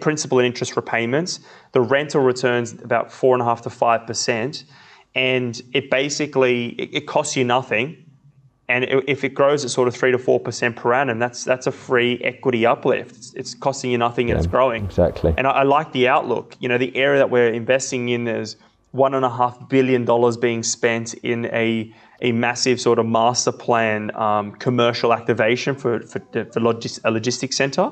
principal 0.00 0.38
and 0.38 0.46
interest 0.46 0.76
repayments. 0.76 1.40
The 1.72 1.80
rental 1.80 2.22
returns 2.22 2.72
about 2.72 3.12
four 3.12 3.34
and 3.34 3.42
a 3.42 3.44
half 3.44 3.62
to 3.62 3.70
five 3.70 4.06
percent, 4.06 4.64
and 5.14 5.60
it 5.72 5.90
basically 5.90 6.68
it, 6.70 6.90
it 6.92 7.06
costs 7.06 7.36
you 7.36 7.44
nothing. 7.44 8.04
And 8.68 8.84
if 8.84 9.24
it 9.24 9.30
grows 9.30 9.64
at 9.64 9.70
sort 9.72 9.88
of 9.88 9.96
three 9.96 10.12
to 10.12 10.18
four 10.18 10.38
percent 10.38 10.76
per 10.76 10.92
annum, 10.92 11.18
that's 11.18 11.44
that's 11.44 11.66
a 11.66 11.72
free 11.72 12.20
equity 12.22 12.66
uplift. 12.66 13.16
It's, 13.16 13.34
it's 13.34 13.54
costing 13.54 13.90
you 13.90 13.98
nothing 13.98 14.30
and 14.30 14.38
it's 14.38 14.46
growing. 14.46 14.84
Exactly. 14.84 15.34
And 15.36 15.46
I, 15.46 15.50
I 15.50 15.62
like 15.62 15.92
the 15.92 16.08
outlook. 16.08 16.56
You 16.60 16.68
know, 16.68 16.78
the 16.78 16.96
area 16.96 17.18
that 17.18 17.30
we're 17.30 17.52
investing 17.52 18.08
in, 18.08 18.24
there's 18.24 18.56
one 18.92 19.14
and 19.14 19.24
a 19.24 19.30
half 19.30 19.68
billion 19.68 20.04
dollars 20.04 20.36
being 20.36 20.62
spent 20.62 21.14
in 21.14 21.46
a 21.46 21.92
a 22.22 22.32
massive 22.32 22.80
sort 22.80 22.98
of 22.98 23.06
master 23.06 23.52
plan 23.52 24.14
um, 24.16 24.52
commercial 24.52 25.12
activation 25.12 25.74
for 25.74 26.00
for, 26.00 26.20
for 26.30 26.60
logis- 26.60 27.00
a 27.04 27.10
logistics 27.10 27.56
center. 27.56 27.90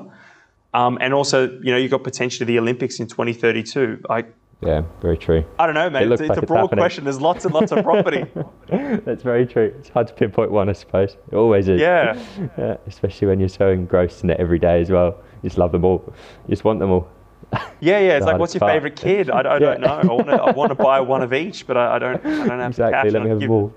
Um, 0.73 0.97
and 1.01 1.13
also, 1.15 1.49
you 1.63 1.71
know, 1.71 1.77
you've 1.77 1.89
got 1.91 2.03
potentially 2.03 2.45
the 2.45 2.59
Olympics 2.59 2.99
in 2.99 3.07
2032. 3.07 4.03
I, 4.07 4.25
Yeah, 4.61 4.83
very 5.01 5.17
true. 5.17 5.43
I 5.57 5.65
don't 5.65 5.73
know, 5.73 5.89
mate. 5.89 6.05
looks 6.07 6.21
It's, 6.21 6.29
like 6.29 6.37
it's 6.37 6.43
a 6.43 6.45
broad 6.45 6.59
happening. 6.61 6.83
question. 6.83 7.03
There's 7.05 7.19
lots 7.19 7.43
and 7.45 7.53
lots 7.55 7.71
of 7.71 7.83
property. 7.83 8.25
That's 8.67 9.23
very 9.23 9.47
true. 9.47 9.73
It's 9.79 9.89
hard 9.89 10.07
to 10.09 10.13
pinpoint 10.13 10.51
one, 10.51 10.69
I 10.69 10.73
suppose. 10.73 11.17
It 11.31 11.35
always 11.35 11.67
is. 11.69 11.81
Yeah. 11.81 12.21
Yeah, 12.57 12.77
especially 12.85 13.27
when 13.29 13.39
you're 13.39 13.49
so 13.49 13.69
engrossed 13.69 14.23
in 14.23 14.29
it 14.29 14.39
every 14.39 14.59
day 14.59 14.79
as 14.79 14.91
well. 14.91 15.17
You 15.41 15.49
just 15.49 15.57
love 15.57 15.71
them 15.71 15.83
all. 15.85 16.03
You 16.45 16.49
just 16.51 16.63
want 16.63 16.79
them 16.79 16.91
all. 16.91 17.07
Yeah, 17.81 17.97
yeah. 17.99 18.17
It's 18.17 18.25
like, 18.27 18.37
what's 18.37 18.53
your 18.53 18.59
part. 18.59 18.73
favorite 18.73 18.95
kid? 18.95 19.31
I, 19.31 19.39
I 19.55 19.57
don't 19.57 19.81
know. 19.81 19.87
I 19.87 20.05
want 20.05 20.27
to, 20.27 20.33
I 20.35 20.51
want 20.51 20.69
to 20.69 20.75
buy 20.75 20.99
one 20.99 21.23
of 21.23 21.33
each, 21.33 21.65
but 21.65 21.77
I, 21.77 21.95
I 21.95 21.99
don't, 21.99 22.23
I 22.25 22.47
don't 22.47 22.59
have 22.59 22.71
Exactly. 22.71 23.09
Let 23.09 23.23
me 23.23 23.29
have 23.29 23.39
them 23.39 23.49
all. 23.51 23.73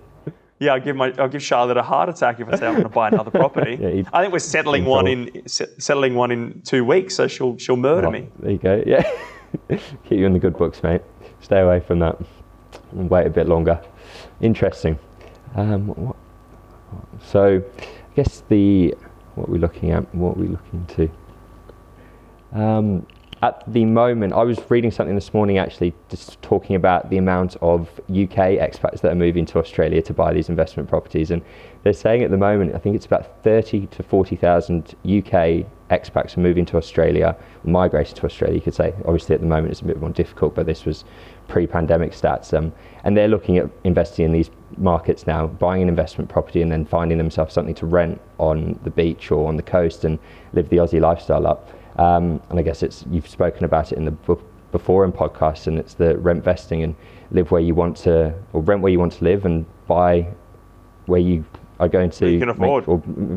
Yeah, 0.63 0.75
I'll 0.75 0.81
give 0.81 0.95
my 0.95 1.13
I'll 1.19 1.29
give 1.29 1.43
Charlotte 1.43 1.77
a 1.77 1.83
heart 1.83 2.09
attack 2.09 2.39
if 2.39 2.49
I 2.49 2.57
say 2.57 2.67
I'm 2.67 2.75
going 2.75 2.85
to 2.85 2.89
buy 2.89 3.09
another 3.09 3.33
property. 3.33 3.73
Yeah, 3.83 4.03
I 4.13 4.23
think 4.23 4.33
we're 4.33 4.39
settling 4.39 4.85
one 4.85 5.09
in 5.09 5.49
se- 5.49 5.75
settling 5.79 6.15
one 6.15 6.31
in 6.31 6.63
two 6.63 6.85
weeks, 6.85 7.17
so 7.17 7.27
she'll 7.27 7.59
she'll 7.59 7.77
murder 7.77 8.11
me. 8.11 8.29
There 8.39 8.53
you 8.53 8.59
go. 8.59 8.83
Yeah. 8.87 9.03
Keep 9.69 10.11
you 10.11 10.27
in 10.27 10.33
the 10.35 10.39
good 10.39 10.57
books, 10.57 10.83
mate. 10.83 11.03
Stay 11.41 11.59
away 11.59 11.81
from 11.81 11.99
that. 11.99 12.17
And 12.93 13.11
wait 13.11 13.27
a 13.27 13.31
bit 13.31 13.49
longer. 13.49 13.81
Interesting. 14.41 14.99
Um, 15.57 15.89
what, 15.89 16.17
so, 17.21 17.63
I 17.79 18.15
guess 18.15 18.45
the 18.49 18.95
what 19.35 19.49
we're 19.49 19.59
looking 19.59 19.91
at, 19.91 20.15
what 20.15 20.37
we're 20.37 20.51
looking 20.51 20.87
to. 20.97 21.11
Um, 22.53 23.07
at 23.43 23.65
the 23.67 23.85
moment, 23.85 24.33
I 24.33 24.45
was 24.45 24.61
reading 24.71 24.93
something 24.93 25.17
this 25.17 25.35
morning 25.35 25.59
actually, 25.59 25.93
just 26.09 26.41
talking 26.43 26.77
about 26.77 27.11
the 27.11 27.17
amount 27.17 27.57
of 27.57 27.89
UK 28.09 28.55
expats 28.63 29.01
that 29.01 29.11
are 29.11 29.17
moving 29.17 29.45
to 29.47 29.59
Australia 29.59 30.01
to 30.03 30.15
buy 30.15 30.33
these 30.33 30.49
investment 30.49 30.89
properties, 30.89 31.33
and 31.33 31.43
they're 31.83 31.93
saying 31.93 32.23
at 32.23 32.31
the 32.31 32.37
moment, 32.37 32.73
I 32.73 32.79
think 32.79 32.95
it's 32.95 33.05
about 33.05 33.43
thirty 33.43 33.89
to 33.89 34.03
forty 34.05 34.37
thousand 34.37 34.95
UK 35.05 35.67
expats 35.91 36.37
are 36.37 36.41
moving 36.41 36.65
to 36.67 36.77
Australia, 36.77 37.37
migrating 37.65 38.15
to 38.15 38.27
Australia. 38.27 38.55
You 38.55 38.63
could 38.63 38.75
say, 38.75 38.95
obviously, 39.05 39.35
at 39.35 39.41
the 39.41 39.49
moment 39.49 39.73
it's 39.73 39.81
a 39.81 39.87
bit 39.87 40.01
more 40.01 40.11
difficult, 40.11 40.55
but 40.55 40.67
this 40.67 40.85
was 40.85 41.05
pre-pandemic 41.49 42.13
stats, 42.13 42.57
um, 42.57 42.73
and 43.03 43.17
they're 43.17 43.27
looking 43.27 43.59
at 43.59 43.69
investing 43.83 44.25
in 44.25 44.33
these 44.33 44.51
markets 44.79 45.27
now, 45.27 45.49
buying 45.49 45.83
an 45.83 45.89
investment 45.89 46.31
property, 46.31 46.63
and 46.63 46.71
then 46.71 46.85
finding 46.85 47.19
themselves 47.19 47.53
something 47.53 47.75
to 47.75 47.87
rent 47.87 48.21
on 48.39 48.79
the 48.85 48.91
beach 48.91 49.33
or 49.33 49.49
on 49.49 49.57
the 49.57 49.65
coast 49.65 50.05
and 50.05 50.21
live 50.53 50.69
the 50.69 50.77
Aussie 50.77 51.01
lifestyle 51.01 51.45
up. 51.45 51.69
Um, 51.97 52.41
and 52.51 52.59
I 52.59 52.63
guess 52.63 52.83
it's 52.83 53.05
you've 53.11 53.29
spoken 53.29 53.65
about 53.65 53.93
it 53.93 53.99
in 53.99 54.05
the 54.05 54.37
before 54.73 55.05
in 55.05 55.13
podcasts, 55.13 55.67
and 55.67 55.79
it's 55.79 55.95
the 55.95 56.17
rent 56.19 56.43
vesting 56.43 56.83
and 56.83 56.95
live 57.31 57.51
where 57.51 57.61
you 57.61 57.75
want 57.75 57.97
to, 57.99 58.35
or 58.53 58.63
rent 58.63 58.81
where 58.81 58.93
you 58.93 58.99
want 58.99 59.13
to 59.15 59.25
live, 59.25 59.45
and 59.45 59.67
buy 59.87 60.27
where 61.07 61.21
you 61.21 61.45
are 61.81 61.89
going 61.89 62.11
to 62.11 62.31
you 62.31 62.39
can 62.39 62.49
make- 62.49 62.57
afford. 62.59 62.85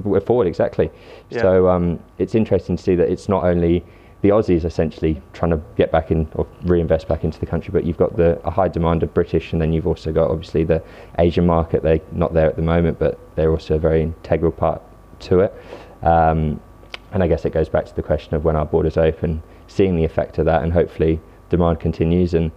or 0.06 0.18
afford 0.18 0.48
exactly. 0.48 0.90
Yeah. 1.30 1.42
So 1.42 1.70
um, 1.70 2.00
it's 2.18 2.36
interesting 2.36 2.78
to 2.78 2.84
see 2.84 2.96
that 2.96 3.10
it's 3.10 3.28
not 3.28 3.44
only 3.44 3.84
the 4.22 4.30
Aussies 4.30 4.66
essentially 4.66 5.22
trying 5.34 5.52
to 5.52 5.62
get 5.76 5.92
back 5.92 6.10
in 6.10 6.28
or 6.34 6.48
reinvest 6.64 7.08
back 7.08 7.24
into 7.24 7.40
the 7.40 7.46
country, 7.46 7.72
but 7.72 7.84
you've 7.84 7.98
got 7.98 8.16
the 8.16 8.40
a 8.46 8.52
high 8.52 8.68
demand 8.68 9.04
of 9.04 9.14
British, 9.14 9.52
and 9.54 9.62
then 9.62 9.74
you've 9.74 9.88
also 9.88 10.12
got 10.12 10.32
obviously 10.32 10.64
the 10.64 10.82
Asian 11.20 11.46
market. 11.46 11.84
They're 11.84 12.02
not 12.12 12.34
there 12.34 12.48
at 12.48 12.56
the 12.56 12.62
moment, 12.62 12.98
but 12.98 13.20
they're 13.36 13.52
also 13.52 13.76
a 13.76 13.80
very 13.80 14.02
integral 14.02 14.52
part 14.52 14.82
to 15.20 15.42
it. 15.42 15.54
Um, 16.02 16.60
and 17.16 17.24
I 17.24 17.28
guess 17.28 17.46
it 17.46 17.52
goes 17.52 17.70
back 17.70 17.86
to 17.86 17.96
the 17.96 18.04
question 18.04 18.36
of 18.36 18.44
when 18.44 18.58
our 18.58 18.66
borders 18.66 18.98
open, 18.98 19.42
seeing 19.68 19.96
the 19.96 20.04
effect 20.04 20.38
of 20.38 20.44
that, 20.46 20.64
and 20.64 20.74
hopefully 20.74 21.22
demand 21.50 21.80
continues 21.80 22.34
and 22.34 22.52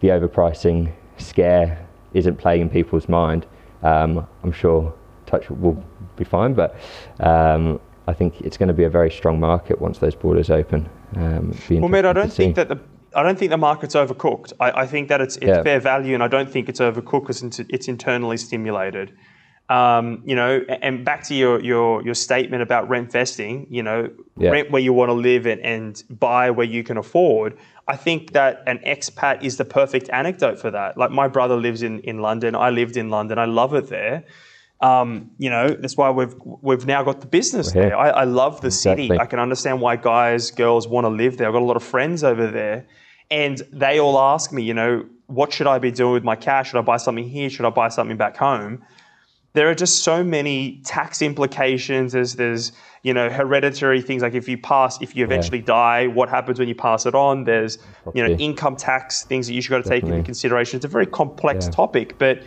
the 0.00 0.08
overpricing 0.08 0.92
scare 1.16 1.86
isn't 2.12 2.36
playing 2.36 2.62
in 2.62 2.68
people's 2.68 3.08
mind, 3.08 3.46
um, 3.84 4.26
I'm 4.42 4.50
sure 4.50 4.92
touch 5.26 5.48
will 5.48 5.82
be 6.16 6.24
fine. 6.24 6.54
But 6.54 6.74
um, 7.20 7.80
I 8.08 8.14
think 8.14 8.40
it's 8.40 8.56
going 8.56 8.66
to 8.66 8.74
be 8.74 8.82
a 8.82 8.90
very 8.90 9.12
strong 9.12 9.38
market 9.38 9.80
once 9.80 9.98
those 9.98 10.16
borders 10.16 10.50
open. 10.50 10.90
Um, 11.14 11.56
well, 11.70 11.88
mate, 11.88 12.04
I 12.04 12.12
don't 12.12 12.32
think 12.32 12.56
that 12.56 12.68
the 12.68 12.80
I 13.14 13.22
don't 13.22 13.38
think 13.38 13.50
the 13.52 13.56
market's 13.56 13.94
overcooked. 13.94 14.54
I, 14.58 14.82
I 14.82 14.86
think 14.88 15.08
that 15.08 15.20
it's, 15.20 15.36
it's 15.36 15.46
yeah. 15.46 15.62
fair 15.62 15.78
value, 15.78 16.14
and 16.14 16.22
I 16.24 16.26
don't 16.26 16.50
think 16.50 16.68
it's 16.68 16.80
overcooked 16.80 17.22
because 17.22 17.44
it's, 17.44 17.60
it's 17.60 17.86
internally 17.86 18.38
stimulated. 18.38 19.16
Um, 19.70 20.22
you 20.26 20.36
know, 20.36 20.60
and 20.82 21.06
back 21.06 21.22
to 21.24 21.34
your, 21.34 21.58
your 21.62 22.02
your 22.02 22.14
statement 22.14 22.62
about 22.62 22.86
rent 22.86 23.10
vesting, 23.10 23.66
you 23.70 23.82
know, 23.82 24.10
yeah. 24.36 24.50
rent 24.50 24.70
where 24.70 24.82
you 24.82 24.92
want 24.92 25.08
to 25.08 25.14
live 25.14 25.46
and, 25.46 25.60
and 25.62 26.04
buy 26.10 26.50
where 26.50 26.66
you 26.66 26.84
can 26.84 26.98
afford. 26.98 27.56
I 27.88 27.96
think 27.96 28.32
that 28.32 28.62
an 28.66 28.78
expat 28.86 29.42
is 29.42 29.56
the 29.56 29.64
perfect 29.64 30.10
anecdote 30.10 30.58
for 30.58 30.70
that. 30.70 30.98
Like 30.98 31.10
my 31.10 31.28
brother 31.28 31.56
lives 31.56 31.82
in, 31.82 32.00
in 32.00 32.20
London. 32.20 32.54
I 32.54 32.70
lived 32.70 32.96
in 32.96 33.08
London. 33.08 33.38
I 33.38 33.46
love 33.46 33.74
it 33.74 33.88
there. 33.88 34.24
Um, 34.80 35.30
you 35.38 35.48
know, 35.48 35.68
that's 35.68 35.96
why 35.96 36.10
we've 36.10 36.34
we've 36.44 36.84
now 36.84 37.02
got 37.02 37.20
the 37.20 37.26
business 37.26 37.72
there. 37.72 37.96
I, 37.96 38.10
I, 38.10 38.24
love 38.24 38.60
the 38.60 38.66
exactly. 38.66 39.08
city. 39.08 39.18
I 39.18 39.24
can 39.24 39.38
understand 39.38 39.80
why 39.80 39.96
guys, 39.96 40.50
girls 40.50 40.86
want 40.86 41.04
to 41.06 41.08
live 41.08 41.38
there. 41.38 41.46
I've 41.46 41.54
got 41.54 41.62
a 41.62 41.64
lot 41.64 41.76
of 41.76 41.84
friends 41.84 42.22
over 42.22 42.50
there, 42.50 42.86
and 43.30 43.62
they 43.72 43.98
all 43.98 44.18
ask 44.18 44.52
me, 44.52 44.62
you 44.62 44.74
know, 44.74 45.06
what 45.26 45.52
should 45.52 45.66
I 45.66 45.78
be 45.78 45.90
doing 45.90 46.12
with 46.12 46.24
my 46.24 46.36
cash? 46.36 46.70
Should 46.70 46.78
I 46.78 46.82
buy 46.82 46.98
something 46.98 47.26
here? 47.26 47.48
Should 47.48 47.64
I 47.64 47.70
buy 47.70 47.88
something 47.88 48.18
back 48.18 48.36
home? 48.36 48.84
There 49.54 49.70
are 49.70 49.74
just 49.74 50.02
so 50.02 50.22
many 50.22 50.80
tax 50.84 51.22
implications. 51.22 52.12
There's 52.12 52.34
there's 52.34 52.72
you 53.02 53.14
know 53.14 53.30
hereditary 53.30 54.02
things 54.02 54.22
like 54.22 54.34
if 54.34 54.48
you 54.48 54.58
pass, 54.58 55.00
if 55.00 55.16
you 55.16 55.24
eventually 55.24 55.58
yeah. 55.58 55.64
die, 55.64 56.06
what 56.08 56.28
happens 56.28 56.58
when 56.58 56.68
you 56.68 56.74
pass 56.74 57.06
it 57.06 57.14
on? 57.14 57.44
There's 57.44 57.78
you 58.14 58.26
know 58.26 58.34
income 58.34 58.76
tax 58.76 59.24
things 59.24 59.46
that 59.46 59.54
you 59.54 59.62
should 59.62 59.70
got 59.70 59.84
to 59.84 59.88
take 59.88 60.04
into 60.04 60.22
consideration. 60.22 60.76
It's 60.76 60.84
a 60.84 60.88
very 60.88 61.06
complex 61.06 61.66
yeah. 61.66 61.70
topic, 61.70 62.18
but 62.18 62.42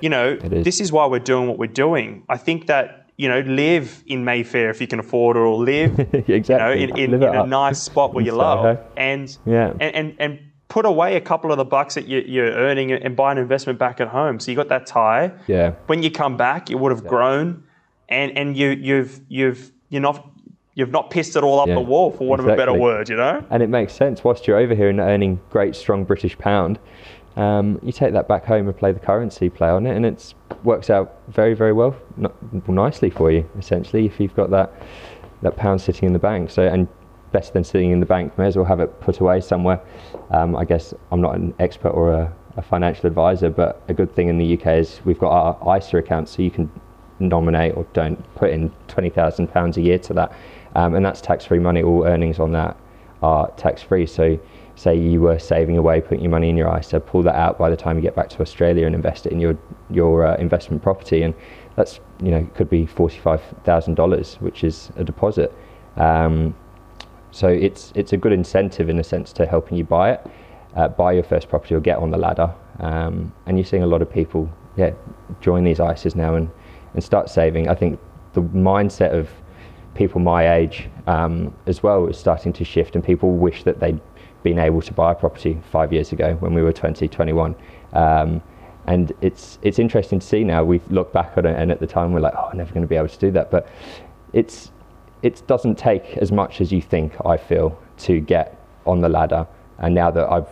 you 0.00 0.08
know, 0.08 0.38
is. 0.42 0.64
this 0.64 0.80
is 0.80 0.92
why 0.92 1.06
we're 1.06 1.18
doing 1.18 1.48
what 1.48 1.58
we're 1.58 1.66
doing. 1.66 2.24
I 2.28 2.36
think 2.36 2.66
that, 2.66 3.10
you 3.16 3.28
know, 3.28 3.40
live 3.40 4.02
in 4.06 4.24
Mayfair 4.24 4.70
if 4.70 4.80
you 4.80 4.86
can 4.86 5.00
afford 5.00 5.36
it, 5.36 5.40
or 5.40 5.56
live, 5.56 5.98
exactly. 6.28 6.80
you 6.80 6.86
know, 6.86 6.94
in, 6.94 7.14
in, 7.14 7.22
in 7.22 7.22
a 7.22 7.46
nice 7.46 7.82
spot 7.82 8.14
where 8.14 8.24
you 8.24 8.32
love, 8.32 8.78
and, 8.96 9.36
yeah. 9.44 9.72
and, 9.80 9.94
and, 9.94 10.16
and 10.18 10.40
put 10.68 10.84
away 10.84 11.16
a 11.16 11.20
couple 11.20 11.50
of 11.50 11.58
the 11.58 11.64
bucks 11.64 11.94
that 11.94 12.06
you, 12.06 12.42
are 12.42 12.52
earning 12.52 12.92
and 12.92 13.16
buy 13.16 13.32
an 13.32 13.38
investment 13.38 13.78
back 13.78 14.00
at 14.00 14.08
home. 14.08 14.38
So 14.38 14.50
you 14.50 14.56
got 14.56 14.68
that 14.68 14.86
tie. 14.86 15.32
Yeah. 15.46 15.72
When 15.86 16.02
you 16.02 16.10
come 16.10 16.36
back, 16.36 16.70
it 16.70 16.76
would 16.76 16.92
have 16.92 17.04
yeah. 17.04 17.10
grown, 17.10 17.64
and 18.08 18.36
and 18.36 18.56
you 18.56 18.70
you've 18.70 19.20
you've 19.28 19.72
you're 19.88 20.02
not 20.02 20.30
you've 20.74 20.90
not 20.90 21.10
pissed 21.10 21.36
it 21.36 21.42
all 21.42 21.58
up 21.58 21.68
yeah, 21.68 21.74
the 21.74 21.80
wall 21.80 22.12
for 22.12 22.26
want 22.26 22.40
exactly. 22.40 22.52
of 22.52 22.58
a 22.58 22.72
better 22.72 22.78
word, 22.78 23.08
you 23.08 23.16
know. 23.16 23.44
And 23.50 23.62
it 23.62 23.68
makes 23.68 23.92
sense 23.92 24.22
whilst 24.22 24.46
you're 24.46 24.58
over 24.58 24.74
here 24.74 24.88
and 24.88 25.00
earning 25.00 25.40
great 25.50 25.74
strong 25.74 26.04
British 26.04 26.38
pound. 26.38 26.78
Um, 27.36 27.78
you 27.82 27.92
take 27.92 28.12
that 28.14 28.26
back 28.26 28.44
home 28.44 28.66
and 28.66 28.76
play 28.76 28.92
the 28.92 28.98
currency 28.98 29.48
play 29.48 29.68
on 29.68 29.86
it, 29.86 29.96
and 29.96 30.04
it 30.04 30.34
works 30.64 30.90
out 30.90 31.20
very, 31.28 31.54
very 31.54 31.72
well, 31.72 31.96
nicely 32.66 33.10
for 33.10 33.30
you. 33.30 33.48
Essentially, 33.58 34.06
if 34.06 34.20
you've 34.20 34.34
got 34.34 34.50
that 34.50 34.72
that 35.42 35.56
pound 35.56 35.80
sitting 35.80 36.08
in 36.08 36.12
the 36.12 36.18
bank, 36.18 36.50
so 36.50 36.62
and 36.62 36.88
better 37.32 37.52
than 37.52 37.64
sitting 37.64 37.90
in 37.90 38.00
the 38.00 38.06
bank, 38.06 38.36
may 38.38 38.46
as 38.46 38.56
well 38.56 38.64
have 38.64 38.80
it 38.80 39.00
put 39.00 39.20
away 39.20 39.40
somewhere. 39.40 39.80
Um, 40.30 40.56
I 40.56 40.64
guess 40.64 40.94
I'm 41.10 41.20
not 41.20 41.34
an 41.34 41.54
expert 41.58 41.90
or 41.90 42.12
a, 42.12 42.32
a, 42.56 42.62
financial 42.62 43.06
advisor, 43.06 43.50
but 43.50 43.82
a 43.88 43.94
good 43.94 44.14
thing 44.14 44.28
in 44.28 44.38
the 44.38 44.58
UK 44.58 44.78
is 44.78 45.00
we've 45.04 45.18
got 45.18 45.30
our 45.30 45.76
ISA 45.76 45.98
account, 45.98 46.28
so 46.28 46.42
you 46.42 46.50
can 46.50 46.70
nominate 47.20 47.76
or 47.76 47.84
don't 47.92 48.22
put 48.34 48.50
in 48.50 48.70
twenty 48.86 49.10
thousand 49.10 49.48
pounds 49.48 49.76
a 49.76 49.80
year 49.80 49.98
to 49.98 50.14
that, 50.14 50.32
um, 50.74 50.94
and 50.94 51.04
that's 51.04 51.20
tax-free 51.20 51.58
money. 51.58 51.82
All 51.82 52.04
earnings 52.04 52.38
on 52.38 52.52
that 52.52 52.76
are 53.22 53.50
tax-free, 53.52 54.06
so 54.06 54.38
say 54.78 54.96
you 54.96 55.20
were 55.20 55.38
saving 55.38 55.76
away, 55.76 56.00
putting 56.00 56.22
your 56.22 56.30
money 56.30 56.48
in 56.48 56.56
your 56.56 56.76
ISA, 56.78 57.00
pull 57.00 57.22
that 57.24 57.34
out 57.34 57.58
by 57.58 57.68
the 57.68 57.76
time 57.76 57.96
you 57.96 58.02
get 58.02 58.14
back 58.14 58.28
to 58.28 58.40
Australia 58.40 58.86
and 58.86 58.94
invest 58.94 59.26
it 59.26 59.32
in 59.32 59.40
your 59.40 59.58
your 59.90 60.26
uh, 60.26 60.36
investment 60.36 60.82
property, 60.82 61.22
and 61.22 61.34
that's 61.76 62.00
you 62.22 62.30
know 62.30 62.48
could 62.54 62.70
be 62.70 62.86
forty 62.86 63.18
five 63.18 63.42
thousand 63.64 63.94
dollars, 63.94 64.36
which 64.36 64.64
is 64.64 64.90
a 64.96 65.04
deposit. 65.04 65.52
Um, 65.96 66.54
so 67.38 67.46
it's 67.46 67.92
it's 67.94 68.12
a 68.12 68.16
good 68.16 68.32
incentive 68.32 68.88
in 68.88 68.98
a 68.98 69.04
sense 69.04 69.32
to 69.34 69.46
helping 69.46 69.78
you 69.78 69.84
buy 69.84 70.10
it, 70.10 70.26
uh, 70.74 70.88
buy 70.88 71.12
your 71.12 71.22
first 71.22 71.48
property 71.48 71.72
or 71.72 71.80
get 71.80 71.98
on 71.98 72.10
the 72.10 72.18
ladder. 72.18 72.52
Um, 72.80 73.32
and 73.46 73.56
you're 73.56 73.64
seeing 73.64 73.84
a 73.84 73.86
lot 73.86 74.02
of 74.02 74.10
people, 74.10 74.50
yeah, 74.76 74.90
join 75.40 75.62
these 75.62 75.78
ISAs 75.78 76.16
now 76.16 76.34
and 76.34 76.50
and 76.94 77.04
start 77.04 77.30
saving. 77.30 77.68
I 77.68 77.76
think 77.76 78.00
the 78.32 78.42
mindset 78.42 79.12
of 79.12 79.28
people 79.94 80.20
my 80.20 80.54
age 80.54 80.88
um, 81.06 81.54
as 81.66 81.80
well 81.80 82.08
is 82.08 82.18
starting 82.18 82.52
to 82.54 82.64
shift, 82.64 82.96
and 82.96 83.04
people 83.04 83.30
wish 83.30 83.62
that 83.62 83.78
they'd 83.78 84.00
been 84.42 84.58
able 84.58 84.82
to 84.82 84.92
buy 84.92 85.12
a 85.12 85.14
property 85.14 85.60
five 85.70 85.92
years 85.92 86.10
ago 86.10 86.34
when 86.40 86.54
we 86.54 86.62
were 86.62 86.72
20, 86.72 87.06
21. 87.06 87.54
Um, 87.92 88.42
and 88.86 89.12
it's 89.20 89.60
it's 89.62 89.78
interesting 89.78 90.18
to 90.18 90.26
see 90.26 90.42
now. 90.42 90.64
We 90.64 90.80
look 90.90 91.12
back 91.12 91.38
on 91.38 91.46
it, 91.46 91.56
and 91.56 91.70
at 91.70 91.78
the 91.78 91.86
time 91.86 92.12
we're 92.12 92.20
like, 92.20 92.34
"Oh, 92.36 92.48
I'm 92.50 92.58
never 92.58 92.74
going 92.74 92.82
to 92.82 92.88
be 92.88 92.96
able 92.96 93.08
to 93.08 93.18
do 93.18 93.30
that." 93.30 93.48
But 93.48 93.68
it's 94.32 94.72
it 95.22 95.42
doesn't 95.46 95.76
take 95.76 96.16
as 96.18 96.30
much 96.32 96.60
as 96.60 96.72
you 96.72 96.80
think. 96.80 97.14
I 97.24 97.36
feel 97.36 97.78
to 97.98 98.20
get 98.20 98.56
on 98.86 99.00
the 99.00 99.08
ladder, 99.08 99.46
and 99.78 99.94
now 99.94 100.10
that 100.10 100.30
I've 100.30 100.48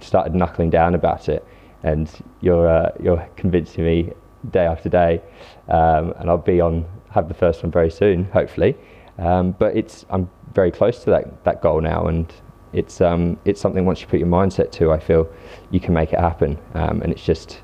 started 0.00 0.34
knuckling 0.34 0.70
down 0.70 0.94
about 0.94 1.28
it, 1.28 1.46
and 1.82 2.10
you're 2.40 2.68
uh, 2.68 2.90
you're 3.02 3.28
convincing 3.36 3.84
me 3.84 4.12
day 4.50 4.66
after 4.66 4.88
day, 4.88 5.20
um, 5.68 6.14
and 6.18 6.28
I'll 6.30 6.38
be 6.38 6.60
on 6.60 6.84
have 7.10 7.28
the 7.28 7.34
first 7.34 7.62
one 7.62 7.70
very 7.70 7.90
soon, 7.90 8.24
hopefully. 8.26 8.76
Um, 9.18 9.52
but 9.52 9.76
it's 9.76 10.06
I'm 10.10 10.30
very 10.54 10.70
close 10.70 11.04
to 11.04 11.10
that 11.10 11.44
that 11.44 11.62
goal 11.62 11.80
now, 11.80 12.06
and 12.06 12.32
it's 12.72 13.00
um, 13.00 13.38
it's 13.44 13.60
something 13.60 13.84
once 13.84 14.00
you 14.00 14.06
put 14.06 14.18
your 14.18 14.28
mindset 14.28 14.70
to, 14.72 14.92
I 14.92 14.98
feel 14.98 15.30
you 15.70 15.80
can 15.80 15.94
make 15.94 16.12
it 16.12 16.20
happen, 16.20 16.58
um, 16.74 17.02
and 17.02 17.12
it's 17.12 17.24
just 17.24 17.60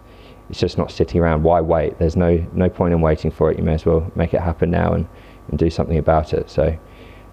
it's 0.50 0.58
just 0.58 0.78
not 0.78 0.90
sitting 0.90 1.20
around. 1.20 1.42
Why 1.42 1.60
wait? 1.60 1.98
There's 1.98 2.16
no 2.16 2.44
no 2.52 2.68
point 2.68 2.92
in 2.92 3.00
waiting 3.00 3.30
for 3.30 3.50
it. 3.50 3.58
You 3.58 3.64
may 3.64 3.74
as 3.74 3.86
well 3.86 4.10
make 4.14 4.34
it 4.34 4.40
happen 4.40 4.70
now 4.70 4.92
and, 4.92 5.06
and 5.48 5.58
do 5.58 5.70
something 5.70 5.98
about 5.98 6.32
it. 6.32 6.50
So 6.50 6.78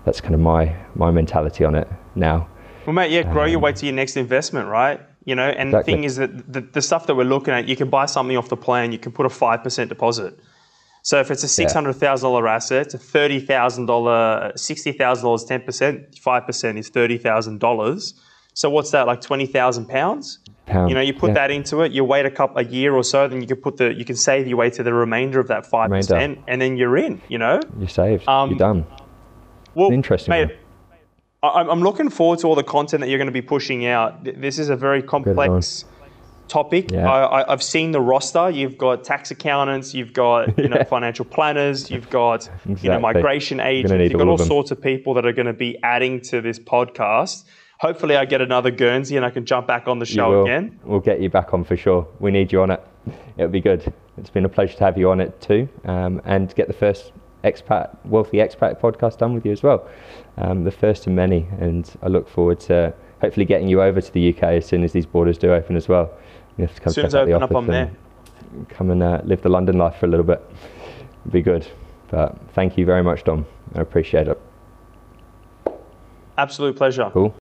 that's 0.05 0.21
kind 0.21 0.35
of 0.35 0.41
my 0.41 0.75
my 0.95 1.11
mentality 1.11 1.63
on 1.63 1.75
it 1.75 1.87
now. 2.15 2.47
Well, 2.85 2.93
mate, 2.93 3.11
yeah, 3.11 3.23
grow 3.23 3.45
um, 3.45 3.49
your 3.49 3.59
way 3.59 3.73
to 3.73 3.85
your 3.85 3.95
next 3.95 4.15
investment, 4.15 4.67
right? 4.67 4.99
You 5.25 5.33
know, 5.33 5.49
and 5.49 5.69
exactly. 5.69 5.93
the 5.93 5.97
thing 5.97 6.03
is 6.03 6.15
that 6.17 6.53
the, 6.53 6.61
the 6.61 6.81
stuff 6.81 7.07
that 7.07 7.15
we're 7.15 7.23
looking 7.23 7.53
at, 7.53 7.67
you 7.67 7.75
can 7.75 7.89
buy 7.89 8.05
something 8.05 8.37
off 8.37 8.49
the 8.49 8.57
plan. 8.57 8.91
You 8.91 8.99
can 8.99 9.11
put 9.11 9.25
a 9.25 9.29
five 9.29 9.63
percent 9.63 9.89
deposit. 9.89 10.39
So 11.01 11.19
if 11.19 11.29
it's 11.31 11.43
a 11.43 11.47
six 11.47 11.73
hundred 11.73 11.93
thousand 11.93 12.27
dollar 12.27 12.47
asset, 12.47 12.85
it's 12.87 12.93
a 12.93 12.99
thirty 12.99 13.39
thousand 13.39 13.87
dollar, 13.87 14.51
sixty 14.55 14.91
thousand 14.91 15.25
dollars, 15.25 15.43
ten 15.43 15.61
percent, 15.61 16.17
five 16.19 16.45
percent 16.45 16.77
is 16.77 16.89
thirty 16.89 17.17
thousand 17.17 17.59
dollars. 17.59 18.13
So 18.53 18.69
what's 18.69 18.91
that 18.91 19.07
like 19.07 19.21
twenty 19.21 19.45
thousand 19.45 19.87
pounds? 19.87 20.39
Pound. 20.65 20.89
You 20.89 20.95
know, 20.95 21.01
you 21.01 21.13
put 21.13 21.29
yeah. 21.29 21.35
that 21.35 21.51
into 21.51 21.81
it. 21.81 21.91
You 21.91 22.03
wait 22.03 22.25
a 22.25 22.31
couple 22.31 22.57
a 22.57 22.63
year 22.63 22.95
or 22.95 23.03
so, 23.03 23.27
then 23.27 23.39
you 23.41 23.47
can 23.47 23.57
put 23.57 23.77
the 23.77 23.93
you 23.93 24.03
can 24.03 24.15
save 24.15 24.47
your 24.47 24.57
way 24.57 24.69
to 24.71 24.81
the 24.81 24.93
remainder 24.93 25.39
of 25.39 25.47
that 25.49 25.65
five 25.65 25.89
percent, 25.89 26.39
and 26.47 26.61
then 26.61 26.75
you're 26.77 26.97
in. 26.97 27.21
You 27.27 27.37
know, 27.37 27.59
you're 27.77 27.87
saved. 27.87 28.27
Um, 28.27 28.49
you're 28.49 28.59
done. 28.59 28.85
Well, 29.75 29.91
interesting. 29.91 30.31
Mate, 30.31 30.57
I'm 31.43 31.81
looking 31.81 32.09
forward 32.09 32.39
to 32.39 32.47
all 32.47 32.55
the 32.55 32.63
content 32.63 33.01
that 33.01 33.09
you're 33.09 33.19
going 33.19 33.27
to 33.27 33.33
be 33.33 33.41
pushing 33.41 33.85
out. 33.85 34.23
This 34.23 34.57
is 34.57 34.69
a 34.69 34.75
very 34.75 35.03
complex 35.03 35.85
topic. 36.47 36.91
Yeah. 36.91 37.11
I, 37.11 37.45
have 37.49 37.63
seen 37.63 37.91
the 37.91 38.01
roster. 38.01 38.49
You've 38.49 38.77
got 38.77 39.03
tax 39.03 39.31
accountants, 39.31 39.93
you've 39.93 40.13
got 40.13 40.57
you 40.63 40.69
know 40.69 40.83
financial 40.83 41.25
planners, 41.25 41.89
you've 41.89 42.09
got 42.09 42.47
exactly. 42.47 42.75
you 42.81 42.89
know 42.89 42.99
migration 42.99 43.59
agents, 43.59 44.11
you've 44.11 44.19
got 44.19 44.27
all, 44.27 44.31
all 44.31 44.37
sorts 44.37 44.71
of 44.71 44.81
people 44.81 45.13
that 45.15 45.25
are 45.25 45.33
going 45.33 45.47
to 45.47 45.53
be 45.53 45.77
adding 45.83 46.21
to 46.21 46.41
this 46.41 46.59
podcast. 46.59 47.43
Hopefully, 47.85 48.15
I 48.15 48.25
get 48.25 48.41
another 48.41 48.71
Guernsey 48.71 49.15
and 49.15 49.23
I 49.23 49.29
can 49.29 49.45
jump 49.45 49.67
back 49.67 49.87
on 49.87 49.99
the 49.99 50.07
show 50.07 50.41
again. 50.41 50.79
We'll 50.83 50.99
get 50.99 51.21
you 51.21 51.29
back 51.29 51.53
on 51.53 51.63
for 51.63 51.77
sure. 51.77 52.07
We 52.19 52.31
need 52.31 52.51
you 52.51 52.63
on 52.63 52.71
it. 52.71 52.83
It'll 53.37 53.51
be 53.51 53.61
good. 53.61 53.93
It's 54.17 54.31
been 54.31 54.43
a 54.43 54.49
pleasure 54.49 54.75
to 54.77 54.83
have 54.85 54.97
you 54.97 55.11
on 55.11 55.21
it 55.21 55.39
too, 55.39 55.69
um, 55.83 56.19
and 56.25 56.53
get 56.55 56.65
the 56.65 56.73
first 56.73 57.11
expat 57.43 57.95
wealthy 58.05 58.37
expat 58.37 58.81
podcast 58.81 59.19
done 59.19 59.35
with 59.35 59.45
you 59.45 59.51
as 59.51 59.61
well. 59.61 59.87
Um, 60.37 60.63
the 60.63 60.71
first 60.71 61.05
of 61.05 61.13
many, 61.13 61.47
and 61.59 61.87
I 62.01 62.07
look 62.07 62.27
forward 62.27 62.59
to 62.61 62.91
hopefully 63.21 63.45
getting 63.45 63.67
you 63.67 63.83
over 63.83 64.01
to 64.01 64.11
the 64.11 64.33
UK 64.33 64.43
as 64.43 64.65
soon 64.65 64.83
as 64.83 64.91
these 64.91 65.05
borders 65.05 65.37
do 65.37 65.53
open 65.53 65.75
as 65.75 65.87
well. 65.87 66.11
You 66.57 66.65
have 66.65 66.73
to 66.73 66.81
come 66.81 66.89
as 66.89 66.95
soon 66.95 67.05
as 67.05 67.13
I 67.13 67.21
open 67.21 67.43
up, 67.43 67.55
I'm 67.55 67.67
there. 67.67 67.91
Come 68.69 68.89
and 68.89 69.03
uh, 69.03 69.21
live 69.25 69.43
the 69.43 69.49
London 69.49 69.77
life 69.77 69.97
for 69.97 70.07
a 70.07 70.09
little 70.09 70.25
bit. 70.25 70.43
It'd 71.21 71.31
be 71.31 71.43
good. 71.43 71.67
But 72.09 72.35
thank 72.53 72.79
you 72.79 72.85
very 72.85 73.03
much, 73.03 73.25
Dom. 73.25 73.45
I 73.75 73.81
appreciate 73.81 74.27
it. 74.27 74.41
Absolute 76.37 76.75
pleasure. 76.75 77.09
Cool. 77.13 77.33